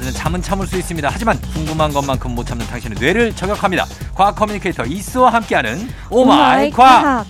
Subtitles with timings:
[0.00, 1.08] 과학 쏟아지는 잠은 참을 수 있습니다.
[1.12, 3.84] 하지만 궁금한 것만큼 못 참는 당신의 뇌를 저격합니다.
[4.14, 7.26] 과학 커뮤니케이터 이스와 함께하는 오마이 과학.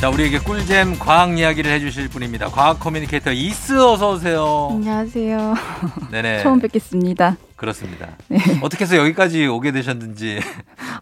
[0.00, 2.48] 자, 우리에게 꿀잼 과학 이야기를 해주실 분입니다.
[2.48, 4.70] 과학 커뮤니케이터 이스 어서 오세요.
[4.72, 5.54] 안녕하세요.
[6.10, 6.42] 네네.
[6.42, 7.36] 처음 뵙겠습니다.
[7.54, 8.08] 그렇습니다.
[8.26, 8.38] 네.
[8.62, 10.40] 어떻게 해서 여기까지 오게 되셨는지.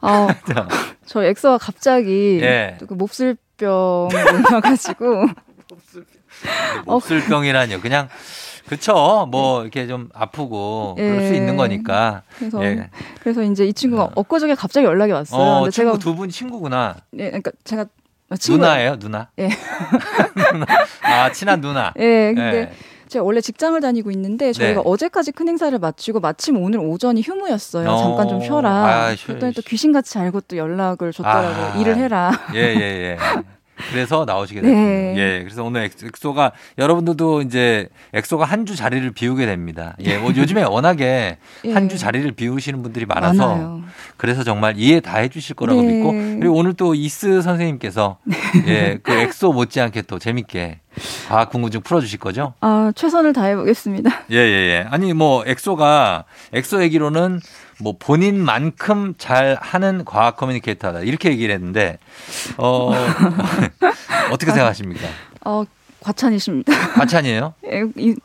[0.03, 0.29] 어,
[1.11, 2.79] 저 엑소가 갑자기 예.
[2.87, 5.27] 그 몹쓸병 올려가지고.
[6.87, 7.81] 몹쓸병이라뇨.
[7.81, 8.09] 그냥
[8.69, 9.27] 그쵸.
[9.29, 11.03] 뭐 이렇게 좀 아프고 예.
[11.03, 12.23] 그럴 수 있는 거니까.
[12.39, 12.91] 그래서 예.
[13.23, 14.13] 그래서 이제 이 친구가 어.
[14.15, 15.41] 엊그저께 갑자기 연락이 왔어요.
[15.43, 16.95] 어, 근데 친구 제가 두 분 친구구나.
[17.19, 17.87] 예, 그러니까 제가
[18.29, 19.29] 아, 누나예요, 누나?
[19.41, 19.49] 예.
[21.03, 21.93] 아, 친한 누나.
[21.99, 22.73] 예, 근데 예.
[23.11, 24.83] 제가 원래 직장을 다니고 있는데 저희가 네.
[24.85, 27.91] 어제까지 큰 행사를 마치고 마침 오늘 오전이 휴무였어요.
[27.91, 27.99] 어...
[27.99, 28.71] 잠깐 좀 쉬어라.
[28.71, 31.73] 아, 그랬더니 또 귀신같이 알고 또 연락을 줬더라고요.
[31.75, 31.77] 아...
[31.77, 32.31] 일을 해라.
[32.55, 33.19] 예, 예, 예.
[33.91, 34.91] 그래서 나오시게 됐습니다.
[34.91, 35.15] 네.
[35.17, 39.97] 예, 그래서 오늘 엑소가 여러분들도 이제 엑소가 한 주 자리를 비우게 됩니다.
[40.01, 41.73] 예, 뭐 요즘에 워낙에 예.
[41.73, 43.83] 한주 자리를 비우시는 분들이 많아서 많아요.
[44.19, 45.89] 그래서 정말 이해 다 해주실 거라고 네.
[45.95, 48.37] 믿고 그리고 오늘 또 이스 선생님께서 네.
[48.69, 50.81] 예, 그 엑소 못지않게 또 재밌게
[51.29, 52.53] 과학 궁금증 풀어주실 거죠?
[52.61, 54.11] 아, 최선을 다해보겠습니다.
[54.33, 54.87] 예, 예, 예.
[54.91, 57.41] 아니, 뭐, 엑소가, 엑소 얘기로는
[57.81, 61.01] 뭐 본인만큼 잘 하는 과학 커뮤니케이터다.
[61.01, 61.99] 이렇게 얘기를 했는데,
[62.57, 62.93] 어,
[64.33, 65.07] 어떻게 생각하십니까?
[65.45, 65.65] 어,
[66.01, 66.73] 과찬이십니다.
[66.95, 67.55] 과찬이에요?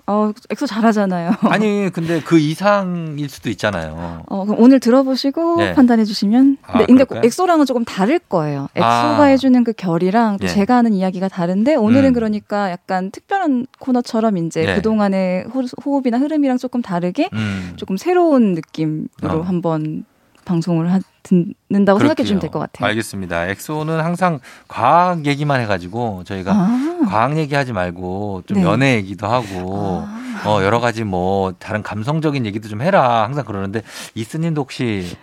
[0.07, 1.31] 어, 엑소 잘하잖아요.
[1.41, 4.23] 아니, 근데 그 이상일 수도 있잖아요.
[4.27, 5.73] 어, 그럼 오늘 들어보시고 네.
[5.73, 6.57] 판단해 주시면.
[6.63, 8.69] 아, 근데, 근데 엑소랑은 조금 다를 거예요.
[8.75, 9.23] 엑소가 아.
[9.25, 10.47] 해주는 그 결이랑 예.
[10.47, 12.13] 제가 하는 이야기가 다른데 오늘은 음.
[12.13, 14.75] 그러니까 약간 특별한 코너처럼 이제 예.
[14.75, 15.45] 그동안의
[15.85, 17.73] 호흡이나 흐름이랑 조금 다르게 음.
[17.75, 19.41] 조금 새로운 느낌으로 어.
[19.41, 20.05] 한번
[20.45, 22.88] 방송을 하, 듣는다고 생각해 주시면 될 것 같아요.
[22.88, 23.48] 알겠습니다.
[23.50, 27.00] 엑소는 항상 과학 얘기만 해가지고 저희가 아.
[27.10, 28.64] 과학 얘기하지 말고 좀 네.
[28.64, 30.44] 연애 얘기도 하고 아.
[30.45, 33.82] 어, 여러 가지 뭐 다른 감성적인 얘기도 좀 해라 항상 그러는데
[34.14, 35.17] 이스님도 혹시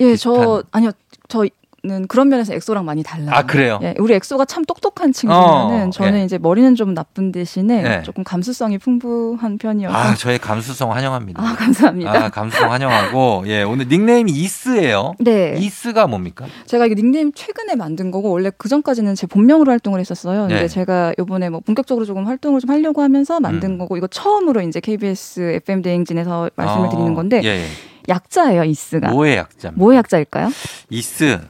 [0.00, 0.16] 예.
[0.16, 0.90] 저 아니요
[1.28, 1.44] 저
[1.84, 3.30] 는 그런 면에서 엑소랑 많이 달라요.
[3.32, 3.80] 아 그래요?
[3.82, 6.24] 예, 우리 엑소가 참 똑똑한 친구는 어, 저는 예.
[6.24, 8.02] 이제 머리는 좀 나쁜 대신에 예.
[8.04, 9.96] 조금 감수성이 풍부한 편이어서.
[9.96, 11.42] 아 저의 감수성 환영합니다.
[11.42, 12.12] 아 감사합니다.
[12.12, 15.14] 아 감수성 환영하고 예 오늘 닉네임이 이스예요.
[15.18, 15.56] 네.
[15.58, 16.46] 이스가 뭡니까?
[16.66, 20.42] 제가 이게 닉네임 최근에 만든 거고 원래 그 전까지는 제 본명으로 활동을 했었어요.
[20.42, 20.68] 근데 네.
[20.68, 23.78] 제가 요번에 뭐 본격적으로 조금 활동을 좀 하려고 하면서 만든 음.
[23.78, 27.40] 거고 이거 처음으로 이제 KBS FM 대행진에서 말씀을 어, 드리는 건데.
[27.42, 27.66] 예, 예.
[28.08, 29.10] 약자예요, 이스가.
[29.10, 29.70] 뭐의 약자?
[29.74, 30.50] 뭐의 약자일까요?
[30.90, 31.40] 이스.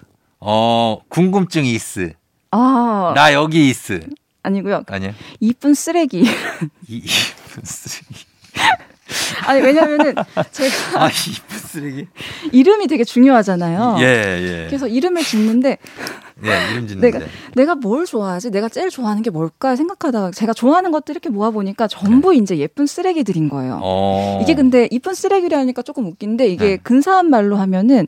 [0.44, 2.12] 어, 궁금증 이스.
[2.50, 3.12] 아.
[3.14, 4.00] 나 여기 이스.
[4.42, 4.82] 아니고요.
[4.88, 5.12] 아니요.
[5.38, 6.22] 이쁜 쓰레기.
[6.22, 8.24] 이, 이쁜 쓰레기.
[9.46, 10.14] 아니 왜냐면은
[10.50, 12.06] 제가 아 이쁜 쓰레기
[12.50, 13.96] 이름이 되게 중요하잖아요.
[14.00, 14.66] 예 예.
[14.66, 15.78] 그래서 이름을 짓는데
[16.44, 18.50] 예 이름 짓는데 내가 내가 뭘 좋아하지?
[18.50, 22.38] 내가 제일 좋아하는 게 뭘까 생각하다가 제가 좋아하는 것들 이렇게 모아 보니까 전부 네.
[22.38, 23.80] 이제 예쁜 쓰레기들인 거예요.
[23.82, 24.40] 어.
[24.42, 26.76] 이게 근데 이쁜 쓰레기라니까 조금 웃긴데 이게 네.
[26.78, 28.06] 근사한 말로 하면은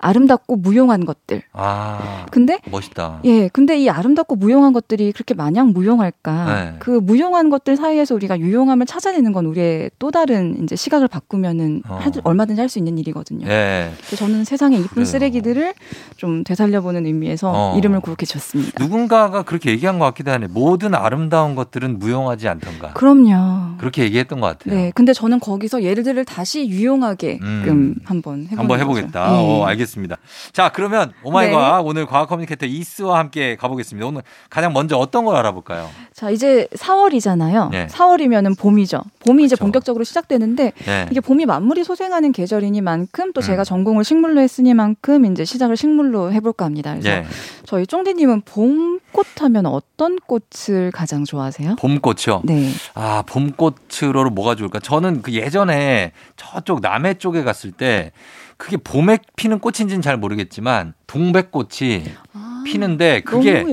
[0.00, 1.42] 아름답고 무용한 것들.
[1.52, 2.26] 아.
[2.30, 3.20] 근데 멋있다.
[3.24, 6.44] 예, 근데 이 아름답고 무용한 것들이 그렇게 마냥 무용할까?
[6.54, 6.76] 네.
[6.78, 12.00] 그 무용한 것들 사이에서 우리가 유용함을 찾아내는 건 우리의 또 다른 이제 시각을 바꾸면은 어.
[12.24, 13.48] 얼마든지 할 수 있는 일이거든요.
[13.48, 13.90] 예.
[13.96, 15.04] 그래서 저는 세상에 이쁜 그래요.
[15.04, 15.74] 쓰레기들을
[16.16, 17.76] 좀 되살려보는 의미에서 어.
[17.76, 18.82] 이름을 그렇게 줬습니다.
[18.82, 20.46] 누군가가 그렇게 얘기한 것 같기도 하네.
[20.50, 22.92] 모든 아름다운 것들은 무용하지 않던가.
[22.92, 23.78] 그럼요.
[23.78, 24.72] 그렇게 얘기했던 것 같아요.
[24.72, 27.94] 네, 근데 저는 거기서 예를 들을 다시 유용하게끔 음.
[28.04, 29.32] 한번 해보 한번 해보겠다.
[29.32, 29.36] 네.
[29.36, 29.89] 어, 알겠습니다.
[29.90, 30.16] 알겠습니다.
[30.52, 31.88] 자, 그러면 오마이과학 네.
[31.88, 34.06] 오늘 과학 커뮤니케이터 이스와 함께 가보겠습니다.
[34.06, 35.88] 오늘 가장 먼저 어떤 걸 알아볼까요?
[36.12, 37.70] 자, 이제 4월이잖아요.
[37.70, 37.86] 네.
[37.88, 39.02] 4월이면은 봄이죠.
[39.20, 39.64] 봄이 이제 그렇죠.
[39.64, 41.06] 본격적으로 시작되는데 네.
[41.10, 43.42] 이게 봄이 만물이 소생하는 계절이니만큼 또 음.
[43.42, 46.92] 제가 전공을 식물로 했으니만큼 이제 시작을 식물로 해볼까 합니다.
[46.92, 47.26] 그래서 네.
[47.64, 51.76] 저희 쫑디님은 봄꽃 하면 어떤 꽃을 가장 좋아하세요?
[51.76, 52.42] 봄꽃이요?
[52.44, 52.70] 네.
[52.94, 54.78] 아, 봄꽃으로 뭐가 좋을까?
[54.80, 58.12] 저는 그 예전에 저쪽 남해 쪽에 갔을 때
[58.60, 62.04] 그게 봄에 피는 꽃인지는 잘 모르겠지만 동백꽃이
[62.34, 63.64] 아, 피는데 그게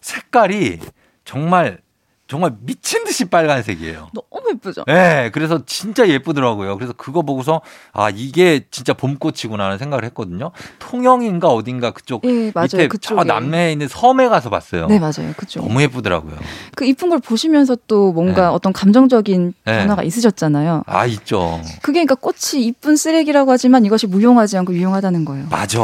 [0.00, 0.78] 색깔이
[1.26, 1.82] 정말
[2.30, 4.10] 정말 미친 듯이 빨간색이에요.
[4.14, 4.84] 너무 예쁘죠?
[4.86, 6.76] 네, 그래서 진짜 예쁘더라고요.
[6.76, 7.60] 그래서 그거 보고서
[7.92, 10.52] 아 이게 진짜 봄꽃이구나 하는 생각을 했거든요.
[10.78, 12.66] 통영인가 어딘가 그쪽 네, 맞아요.
[12.66, 13.20] 밑에 그쪽에.
[13.20, 14.86] 저 남해에 있는 섬에 가서 봤어요.
[14.86, 15.32] 네, 맞아요.
[15.36, 15.66] 그쪽.
[15.66, 16.36] 너무 예쁘더라고요.
[16.76, 18.46] 그 이쁜 걸 보시면서 또 뭔가 네.
[18.46, 19.78] 어떤 감정적인 네.
[19.78, 20.84] 변화가 있으셨잖아요.
[20.86, 21.60] 아 있죠.
[21.82, 25.46] 그게 그러니까 꽃이 이쁜 쓰레기라고 하지만 이것이 무용하지 않고 유용하다는 거예요.
[25.50, 25.80] 맞아.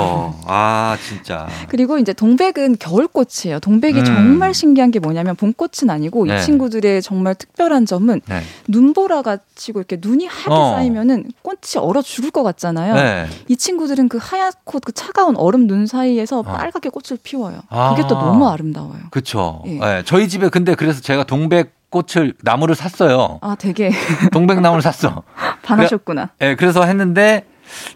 [0.47, 1.49] 아 진짜.
[1.67, 3.59] 그리고 이제 동백은 겨울꽃이에요.
[3.59, 4.05] 동백이 음.
[4.05, 6.43] 정말 신기한 게 뭐냐면 봄꽃은 아니고 네.
[6.43, 8.43] 친구들의 정말 특별한 점은 네.
[8.69, 10.75] 눈보라가 치고 이렇게 눈이 하얗게 어.
[10.77, 12.95] 쌓이면은 꽃이 얼어 죽을 것 같잖아요.
[12.95, 13.27] 네.
[13.49, 16.43] 이 친구들은 그 하얗고 그 차가운 얼음 눈 사이에서 어.
[16.43, 17.61] 빨갛게 꽃을 피워요.
[17.69, 17.95] 아.
[17.95, 19.01] 그게 또 너무 아름다워요.
[19.11, 19.63] 그렇죠.
[19.67, 20.03] 예.
[20.05, 23.39] 저희 집에 근데 그래서 제가 동백 꽃을 나무를 샀어요.
[23.43, 23.91] 아, 되게
[24.33, 25.23] 동백 나무를 샀어.
[25.63, 26.31] 반하셨구나.
[26.41, 27.45] 예, 네, 그래서 했는데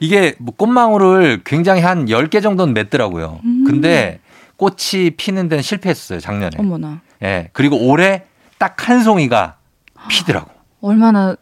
[0.00, 3.40] 이게 뭐 꽃망울을 굉장히 한 10개 정도는 맺더라고요.
[3.44, 3.64] 음.
[3.66, 4.20] 근데
[4.56, 6.56] 꽃이 피는 데는 실패했어요, 작년에.
[6.58, 7.00] 어머나.
[7.22, 7.48] 예.
[7.52, 8.24] 그리고 올해
[8.60, 9.56] 딱 한 송이가
[10.08, 10.50] 피더라고.
[10.82, 11.34] 얼마나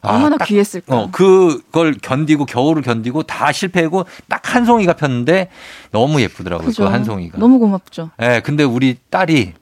[0.00, 0.96] 아, 얼마나 딱, 귀했을까.
[0.96, 5.48] 어, 그걸 견디고 겨울을 견디고 다 실패하고 딱 한 송이가 폈는데
[5.92, 6.70] 너무 예쁘더라고요.
[6.76, 7.38] 그 한 송이가.
[7.38, 8.10] 너무 고맙죠.
[8.20, 8.40] 예.
[8.44, 9.54] 근데 우리 딸이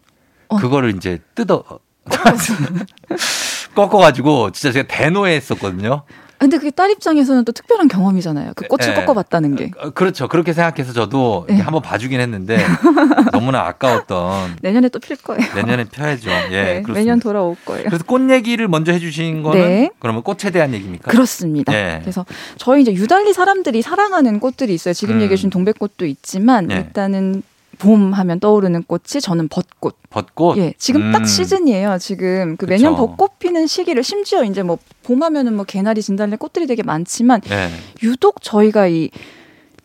[0.49, 0.57] 어.
[0.57, 1.63] 그거를 이제 뜯어
[3.75, 6.03] 꺾어가지고 진짜 제가 대노했었거든요.
[6.41, 8.53] 근데 그게 딸 입장에서는 또 특별한 경험이잖아요.
[8.57, 9.01] 그 꽃을 네.
[9.01, 9.71] 꺾어봤다는 게.
[9.79, 10.27] 어, 그렇죠.
[10.27, 11.57] 그렇게 생각해서 저도 네.
[11.59, 12.57] 한번 봐주긴 했는데
[13.33, 14.57] 너무나 아까웠던.
[14.63, 15.43] 내년에 또 필 거예요.
[15.55, 16.31] 내년에 펴야죠.
[16.51, 17.85] 예, 네, 매년 돌아올 거예요.
[17.85, 19.91] 그래서 꽃 얘기를 먼저 해주신 거는 네.
[19.99, 21.11] 그러면 꽃에 대한 얘기입니까?
[21.11, 21.73] 그렇습니다.
[21.73, 21.99] 네.
[22.01, 22.25] 그래서
[22.57, 24.95] 저희 이제 유달리 사람들이 사랑하는 꽃들이 있어요.
[24.95, 25.21] 지금 음.
[25.23, 26.77] 얘기해 주신 동백꽃도 있지만 네.
[26.77, 27.43] 일단은
[27.81, 29.97] 봄 하면 떠오르는 꽃이 저는 벚꽃.
[30.11, 30.59] 벚꽃?
[30.59, 30.75] 예.
[30.79, 31.13] 지금 음.
[31.13, 31.99] 딱 시즌이에요.
[31.99, 34.79] 지금 그 매년 벚꽃 피는 시기를 심지어 이제 뭐
[35.11, 37.69] 봄 하면은 뭐 개나리, 진달래 꽃들이 되게 많지만 네.
[38.05, 39.11] 유독 저희가 이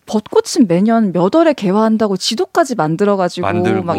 [0.06, 3.48] 벚꽃은 매년 몇 월에 개화한다고 지도까지 만들어가지고
[3.82, 3.98] 막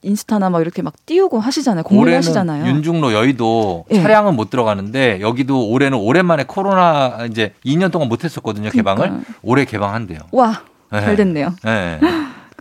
[0.00, 1.82] 인스, 타나막 이렇게 막 띄우고 하시잖아요.
[1.84, 2.66] 공유하시잖아요.
[2.68, 4.00] 윤중로 여의도 네.
[4.02, 9.32] 차량은 못 들어가는데 여기도 올해는 오랜만에 코로나 이제 2년 동안 못했었거든요 개방을 그러니까.
[9.42, 10.20] 올해 개방한대요.
[10.30, 10.62] 와.
[10.90, 11.00] 네.
[11.02, 11.54] 잘 됐네요.
[11.64, 12.00] 네.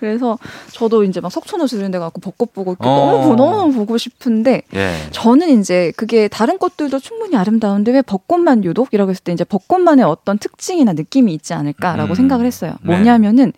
[0.02, 0.40] 그래서
[0.72, 2.86] 저도 이제 막 석촌호수 이런 데 가고 벚꽃 보고 어.
[2.86, 4.96] 너무 너무 보고 싶은데 예.
[5.12, 10.04] 저는 이제 그게 다른 꽃들도 충분히 아름다운데 왜 벚꽃만 유독 이라고 했을 때 이제 벚꽃만의
[10.04, 12.16] 어떤 특징이나 느낌이 있지 않을까라고 음.
[12.16, 12.74] 생각을 했어요.
[12.82, 12.96] 네.
[12.96, 13.54] 뭐냐면은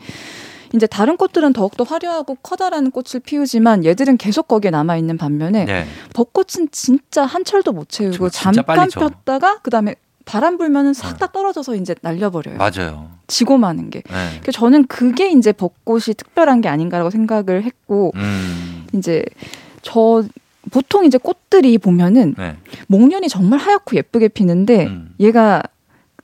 [0.75, 5.86] 이제 다른 꽃들은 더욱더 화려하고 커다란 꽃을 피우지만 얘들은 계속 거기에 남아 있는 반면에 네.
[6.13, 11.31] 벚꽃은 진짜 한 철도 못 채우고 잠깐 폈다가 그다음에 바람 불면은 싹다 네.
[11.34, 12.58] 떨어져서 이제 날려버려요.
[12.58, 13.12] 맞아요.
[13.28, 14.02] 지고 마는 게.
[14.02, 14.40] 네.
[14.42, 18.88] 그래서 저는 그게 이제 벚꽃이 특별한 게 아닌가라고 생각을 했고, 음.
[18.94, 19.24] 이제
[19.81, 20.24] 저
[20.72, 22.56] 보통 이제 꽃들이 보면은 네.
[22.88, 25.14] 목련이 정말 하얗고 예쁘게 피는데 음.
[25.20, 25.62] 얘가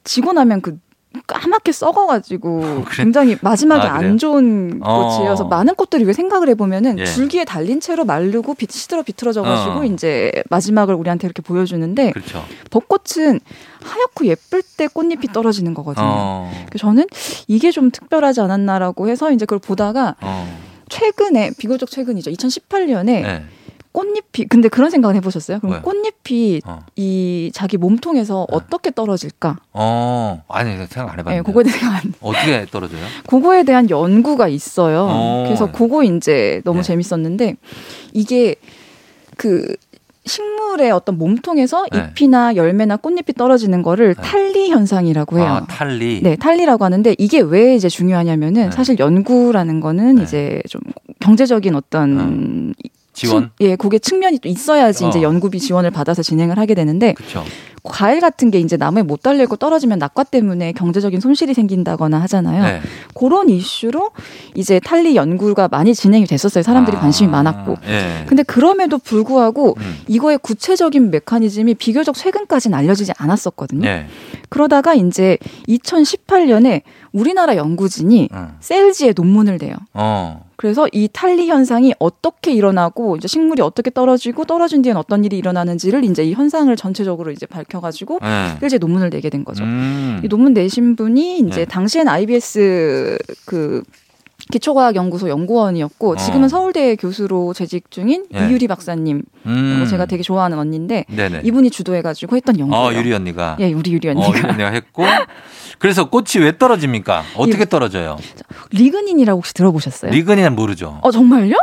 [0.03, 0.79] 지고 나면 그
[1.25, 3.03] 까맣게 썩어가지고 어, 그래?
[3.03, 5.17] 굉장히 마지막에 아, 안 좋은 어.
[5.17, 7.05] 꽃이어서 많은 꽃들이 왜 생각을 해보면은 예.
[7.05, 9.83] 줄기에 달린 채로 마르고 빛 시들어 비틀어져가지고 어.
[9.85, 12.43] 이제 마지막을 우리한테 이렇게 보여주는데 그렇죠.
[12.69, 13.39] 벚꽃은
[13.81, 16.05] 하얗고 예쁠 때 꽃잎이 떨어지는 거거든요.
[16.05, 16.51] 어.
[16.77, 17.05] 저는
[17.47, 20.59] 이게 좀 특별하지 않았나라고 해서 이제 그걸 보다가 어.
[20.89, 22.31] 최근에 비교적 최근이죠.
[22.31, 23.45] 2018년에 네.
[23.91, 25.59] 꽃잎이 근데 그런 생각을 해보셨어요?
[25.59, 25.79] 그럼 왜?
[25.81, 26.85] 꽃잎이 어.
[26.95, 28.55] 이 자기 몸통에서 네.
[28.55, 29.57] 어떻게 떨어질까?
[29.73, 31.35] 어 아니 생각 안 해봤는데.
[31.35, 33.01] 네, 그거에 대한 어떻게 떨어져요?
[33.27, 35.07] 그거에 대한 연구가 있어요.
[35.09, 35.43] 어.
[35.45, 36.83] 그래서 그거 이제 너무 네.
[36.83, 37.55] 재밌었는데
[38.13, 38.55] 이게
[39.37, 39.75] 그
[40.25, 42.11] 식물의 어떤 몸통에서 네.
[42.11, 44.21] 잎이나 열매나 꽃잎이 떨어지는 거를 네.
[44.21, 45.47] 탈리 현상이라고 해요.
[45.47, 46.21] 아, 탈리.
[46.21, 48.71] 네, 탈리라고 하는데 이게 왜 이제 중요하냐면은 네.
[48.71, 50.23] 사실 연구라는 거는 네.
[50.23, 50.81] 이제 좀
[51.19, 52.73] 경제적인 어떤 음.
[53.19, 53.51] 지원?
[53.59, 55.09] 예, 그게 측면이 또 있어야지 어.
[55.09, 57.43] 이제 연구비 지원을 받아서 진행을 하게 되는데 그쵸.
[57.83, 62.63] 과일 같은 게 이제 나무에 못 달리고 떨어지면 낙과 때문에 경제적인 손실이 생긴다거나 하잖아요.
[62.63, 62.81] 네.
[63.13, 64.11] 그런 이슈로
[64.55, 66.63] 이제 탈리 연구가 많이 진행이 됐었어요.
[66.63, 67.77] 사람들이 아, 관심이 많았고.
[67.87, 68.25] 예.
[68.27, 69.97] 근데 그럼에도 불구하고 음.
[70.07, 73.87] 이거의 구체적인 메커니즘이 비교적 최근까지는 알려지지 않았었거든요.
[73.87, 74.07] 예.
[74.49, 78.55] 그러다가 이제 2018년에 우리나라 연구진이 음.
[78.59, 79.75] 셀지에 논문을 내요.
[79.93, 80.48] 어.
[80.59, 86.03] 그래서 이 탈리 현상이 어떻게 일어나고 이제 식물이 어떻게 떨어지고 떨어진 뒤엔 어떤 일이 일어나는지를
[86.03, 88.57] 이제 이 현상을 전체적으로 이제 밝혀가지고 네.
[88.59, 89.63] 실제 논문을 내게 된 거죠.
[89.63, 90.19] 음.
[90.21, 91.65] 이 논문 내신 분이 이제 네.
[91.65, 93.83] 당시엔 IBS 그
[94.51, 96.15] 기초과학연구소 연구원이었고 어.
[96.15, 98.47] 지금은 서울대 교수로 재직 중인 예.
[98.47, 99.87] 이유리 박사님 음.
[99.89, 101.41] 제가 되게 좋아하는 언니인데 네네.
[101.43, 102.83] 이분이 주도해가지고 했던 연구예요.
[102.83, 103.57] 어, 유리 언니가.
[103.59, 104.27] 예, 우리 유리 언니가.
[104.27, 105.05] 어, 유리 언니가 했고
[105.77, 107.23] 그래서 꽃이 왜 떨어집니까?
[107.35, 108.17] 어떻게 떨어져요?
[108.71, 110.11] 리그닌이라고 혹시 들어보셨어요?
[110.11, 110.99] 리그닌은 모르죠.
[111.01, 111.55] 어 정말요?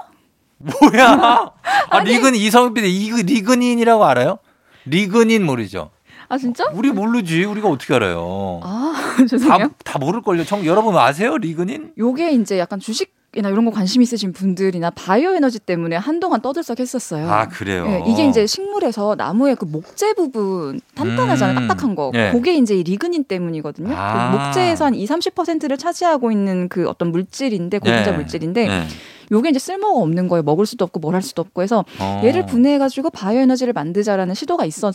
[0.59, 1.53] 뭐야?
[1.91, 4.39] 아, 리그닌 이성빈 이그니이라고 알아요?
[4.85, 5.91] 리그닌 모르죠.
[6.29, 6.65] 아 진짜?
[6.73, 7.45] 우리 모르지.
[7.45, 8.61] 우리가 어떻게 알아요?
[8.63, 8.95] 아
[9.29, 9.69] 죄송해요.
[9.69, 10.45] 다, 다 모를걸요.
[10.45, 11.93] 청 여러분 아세요 리그닌?
[11.99, 17.31] 요게 이제 약간 주식 이나 이런 거 관심 있으신 분들이나 바이오 에너지 때문에 한동안 떠들썩했었어요.
[17.31, 17.85] 아 그래요.
[17.87, 21.69] 네, 이게 이제 식물에서 나무의 그 목재 부분 단단하잖아요, 음.
[21.69, 22.11] 딱딱한 거.
[22.15, 22.33] 네.
[22.33, 23.95] 그게 이제 리그닌 때문이거든요.
[23.95, 24.31] 아.
[24.31, 28.17] 그 목재에서 한 2, 30%를 차지하고 있는 그 어떤 물질인데 고분자 네.
[28.17, 28.87] 물질인데 네.
[29.31, 30.43] 요게 이제 쓸모가 없는 거예요.
[30.43, 32.23] 먹을 수도 없고 뭘 할 수도 없고 해서 어.
[32.25, 34.95] 얘를 분해해가지고 바이오 에너지를 만들자라는 시도가 있었.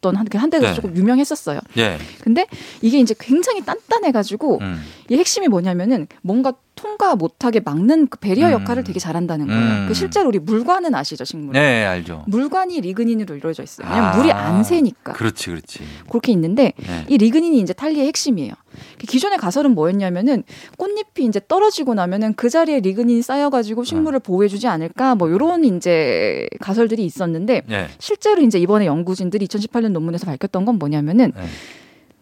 [0.00, 0.74] 던 한, 한 대가 네.
[0.74, 1.60] 조금 유명했었어요.
[1.74, 1.98] 네.
[2.20, 2.46] 근데
[2.82, 4.82] 이게 이제 굉장히 단단해가지고 음.
[5.08, 8.52] 이 핵심이 뭐냐면은 뭔가 통과 못하게 막는 그 배리어 음.
[8.52, 9.60] 역할을 되게 잘한다는 거예요.
[9.60, 9.84] 음.
[9.88, 11.54] 그 실제로 우리 물관은 아시죠, 식물?
[11.54, 12.24] 네, 알죠.
[12.28, 13.88] 물관이 리그닌으로 이루어져 있어요.
[13.88, 15.14] 왜냐면 아, 물이 안 새니까.
[15.14, 15.80] 그렇지, 그렇지.
[16.08, 17.06] 그렇게 있는데 네.
[17.08, 18.52] 이 리그닌이 이제 탈리의 핵심이에요.
[19.00, 20.44] 그 기존의 가설은 뭐였냐면은
[20.76, 24.22] 꽃잎이 이제 떨어지고 나면은 그 자리에 리그닌이 쌓여가지고 식물을 네.
[24.22, 27.88] 보호해주지 않을까 뭐 요런 이제 가설들이 있었는데 네.
[27.98, 31.42] 실제로 이제 이번에 연구진들이 2018년 논문에서 밝혔던 건 뭐냐면은 네.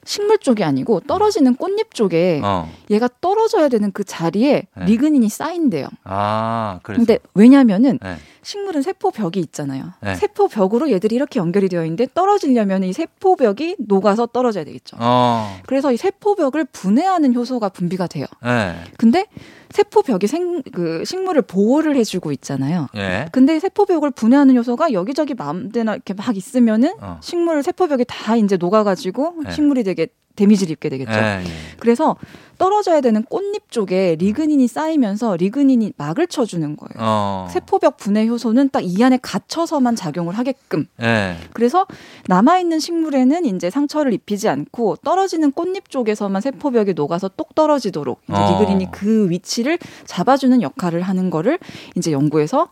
[0.04, 2.70] 식물 쪽이 아니고 떨어지는 꽃잎 쪽에 어.
[2.90, 4.84] 얘가 떨어져야 되는 그 자리에 네.
[4.84, 5.88] 리그닌이 쌓인대요.
[6.04, 6.99] 아, 그래서.
[6.99, 8.16] 근데 왜냐면은 네.
[8.44, 9.92] 식물은 세포벽이 있잖아요.
[10.00, 10.14] 네.
[10.14, 14.96] 세포벽으로 얘들이 이렇게 연결이 되어 있는데 떨어지려면 이 세포벽이 녹아서 떨어져야 되겠죠.
[15.00, 15.58] 어.
[15.66, 18.26] 그래서 이 세포벽을 분해하는 효소가 분비가 돼요.
[18.42, 18.74] 네.
[18.98, 19.26] 근데
[19.70, 22.86] 세포벽이 생, 그 식물을 보호를 해주고 있잖아요.
[22.94, 23.26] 예.
[23.32, 27.18] 근데 세포벽을 분해하는 요소가 여기저기 마음대나 이렇게 막 있으면은 어.
[27.20, 29.50] 식물 세포벽이 다 이제 녹아가지고 예.
[29.50, 30.06] 식물이 되게
[30.37, 31.12] 데미지를 입게 되겠죠.
[31.12, 31.76] 예, 예.
[31.79, 32.17] 그래서
[32.59, 36.95] 떨어져야 되는 꽃잎 쪽에 리그닌이 쌓이면서 리그닌이 막을 쳐주는 거예요.
[36.99, 37.49] 어.
[37.50, 40.87] 세포벽 분해 효소는 딱 이 안에 갇혀서만 작용을 하게끔.
[41.03, 41.37] 예.
[41.53, 41.87] 그래서
[42.29, 48.61] 남아있는 식물에는 이제 상처를 입히지 않고 떨어지는 꽃잎 쪽에서만 세포벽이 녹아서 똑 떨어지도록 이제 어.
[48.61, 51.59] 리그닌이 그 위치를 잡아주는 역할을 하는 거를
[51.97, 52.69] 이제 연구해서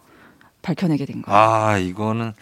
[0.62, 1.38] 밝혀내게 된 거예요.
[1.38, 2.32] 아, 이거는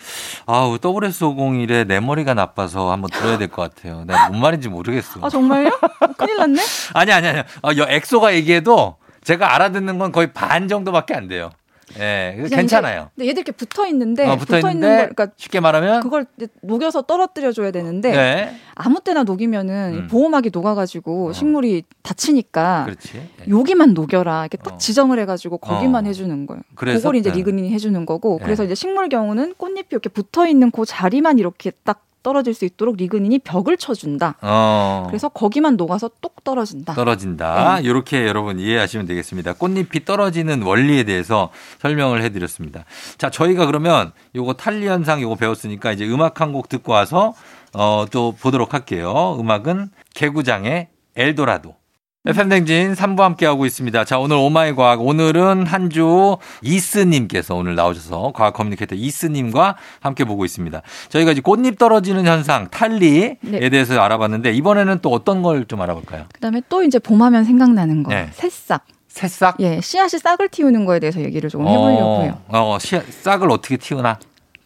[0.46, 4.04] 아우 WS501에 내 머리가 나빠서 한번 들어야 될 것 같아요.
[4.04, 5.20] 내가 뭔 말인지 모르겠어.
[5.22, 5.70] 아, 정말요?
[6.16, 6.62] 큰일 났네.
[6.94, 7.38] 아니 아니 아니.
[7.40, 11.50] 아, 엑소가 얘기해도 제가 알아듣는 건 거의 반 정도밖에 안 돼요.
[11.98, 13.10] 예, 네, 괜찮아요.
[13.14, 16.26] 근데 얘들 이렇게 붙어 있는데 어, 붙어, 있는 걸 그러니까 쉽게 말하면 그걸
[16.62, 18.56] 녹여서 떨어뜨려 줘야 되는데 네.
[18.74, 20.08] 아무 때나 녹이면은 음.
[20.08, 21.32] 보호막이 녹아가지고 어.
[21.32, 23.12] 식물이 다치니까 그렇지.
[23.14, 23.44] 네.
[23.48, 24.78] 여기만 녹여라 이렇게 딱 어.
[24.78, 26.08] 지정을 해가지고 거기만 어.
[26.08, 26.62] 해주는 거예요.
[26.74, 27.38] 그래서 그걸 이제 네.
[27.38, 28.44] 리그닌이 해주는 거고 네.
[28.44, 32.96] 그래서 이제 식물 경우는 꽃잎이 이렇게 붙어 있는 그 자리만 이렇게 딱 떨어질 수 있도록
[32.96, 34.36] 리그닌이 벽을 쳐준다.
[34.42, 35.04] 어.
[35.08, 36.94] 그래서 거기만 녹아서 똑 떨어진다.
[36.94, 37.80] 떨어진다.
[37.80, 37.88] 네.
[37.88, 39.54] 이렇게 여러분 이해하시면 되겠습니다.
[39.54, 41.50] 꽃잎이 떨어지는 원리에 대해서
[41.80, 42.84] 설명을 해드렸습니다.
[43.18, 47.32] 자, 저희가 그러면 요거 탈리 현상 요거 배웠으니까 이제 음악 한 곡 듣고 와서
[47.74, 49.36] 어, 또 보도록 할게요.
[49.38, 51.76] 음악은 개구장의 엘도라도.
[52.26, 54.04] FM대행진 3부 함께하고 있습니다.
[54.04, 55.00] 자, 오늘 오마이 과학.
[55.00, 60.82] 오늘은 한 주 이스님께서 오늘 나오셔서 과학 커뮤니케이터 이스님과 함께 보고 있습니다.
[61.08, 63.70] 저희가 이제 꽃잎 떨어지는 현상, 탈리에 네.
[63.70, 66.24] 대해서 알아봤는데 이번에는 또 어떤 걸 좀 알아볼까요?
[66.32, 68.10] 그 다음에 또 이제 봄하면 생각나는 거.
[68.12, 68.28] 네.
[68.32, 68.84] 새싹.
[69.08, 69.56] 새싹?
[69.60, 72.38] 예, 씨앗이 싹을 틔우는 거에 대해서 얘기를 좀 해보려고 해요.
[72.48, 74.18] 어, 씨앗, 싹을 어떻게 틔우나?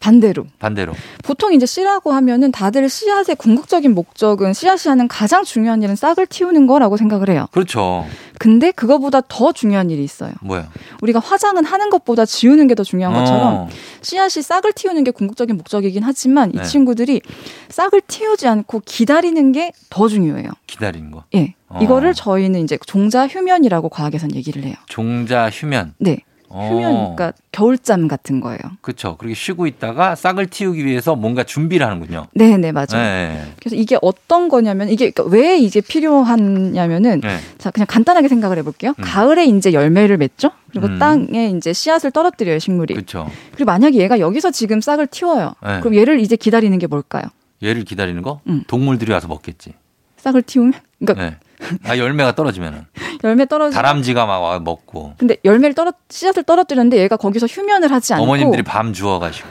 [0.05, 0.45] 반대로.
[0.59, 0.93] 반대로.
[1.23, 6.67] 보통 이제 씨라고 하면은 다들 씨앗의 궁극적인 목적은 씨앗이 하는 가장 중요한 일은 싹을 틔우는
[6.67, 7.47] 거라고 생각을 해요.
[7.51, 8.05] 그렇죠.
[8.37, 10.31] 근데 그거보다 더 중요한 일이 있어요.
[10.41, 10.69] 뭐야?
[11.01, 13.69] 우리가 화장은 하는 것보다 지우는 게 더 중요한 것처럼 어.
[14.01, 16.61] 씨앗이 싹을 틔우는 게 궁극적인 목적이긴 하지만 네.
[16.61, 17.21] 이 친구들이
[17.69, 20.49] 싹을 틔우지 않고 기다리는 게 더 중요해요.
[20.67, 21.23] 기다리는 거?
[21.35, 21.55] 예.
[21.69, 21.79] 어.
[21.81, 24.75] 이거를 저희는 이제 종자 휴면이라고 과학에선 얘기를 해요.
[24.87, 25.93] 종자 휴면?
[25.99, 26.17] 네.
[26.49, 27.13] 휴면, 어.
[27.15, 28.59] 그러니까 겨울잠 같은 거예요.
[28.81, 29.17] 그렇죠.
[29.17, 32.27] 그렇게 쉬고 있다가 싹을 틔우기 위해서 뭔가 준비를 하는군요.
[32.33, 32.87] 네, 네, 맞아요.
[32.93, 33.43] 네.
[33.59, 37.39] 그래서 이게 어떤 거냐면 이게 그러니까 왜 이게 필요하냐면은 네.
[37.57, 38.93] 자 그냥 간단하게 생각을 해볼게요.
[38.97, 39.03] 음.
[39.03, 40.51] 가을에 이제 열매를 맺죠.
[40.71, 40.99] 그리고 음.
[40.99, 42.93] 땅에 이제 씨앗을 떨어뜨려요 식물이.
[42.93, 43.29] 그렇죠.
[43.53, 45.55] 그리고 만약에 얘가 여기서 지금 싹을 틔워요.
[45.63, 45.79] 네.
[45.79, 47.23] 그럼 얘를 이제 기다리는 게 뭘까요?
[47.63, 48.41] 얘를 기다리는 거?
[48.47, 48.63] 음.
[48.67, 49.73] 동물들이 와서 먹겠지.
[50.17, 50.73] 싹을 틔우면?
[50.99, 51.37] 그러니까 네.
[51.85, 52.85] 아 열매가 떨어지면은.
[53.23, 55.13] 열매 떨어지 다람쥐가 막 와 먹고.
[55.17, 58.23] 근데 열매를 떨어 씨앗을 떨어뜨렸는데 얘가 거기서 휴면을 하지 않고.
[58.23, 59.47] 어머님들이 밤 주워가시고.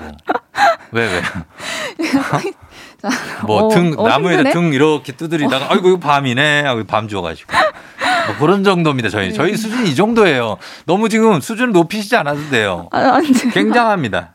[0.93, 1.23] 왜 왜?
[3.47, 6.63] 뭐등 어, 나무에다 등 이렇게 두드리다가 아이고 이거 밤이네.
[6.63, 7.53] 하고 밤 주워가시고
[8.27, 9.33] 뭐 그런 정도입니다 저희 네.
[9.35, 13.21] 저희 수준이 이 정도예요 너무 지금 수준을 높이시지 않아도 돼요 아,
[13.53, 14.35] 굉장합니다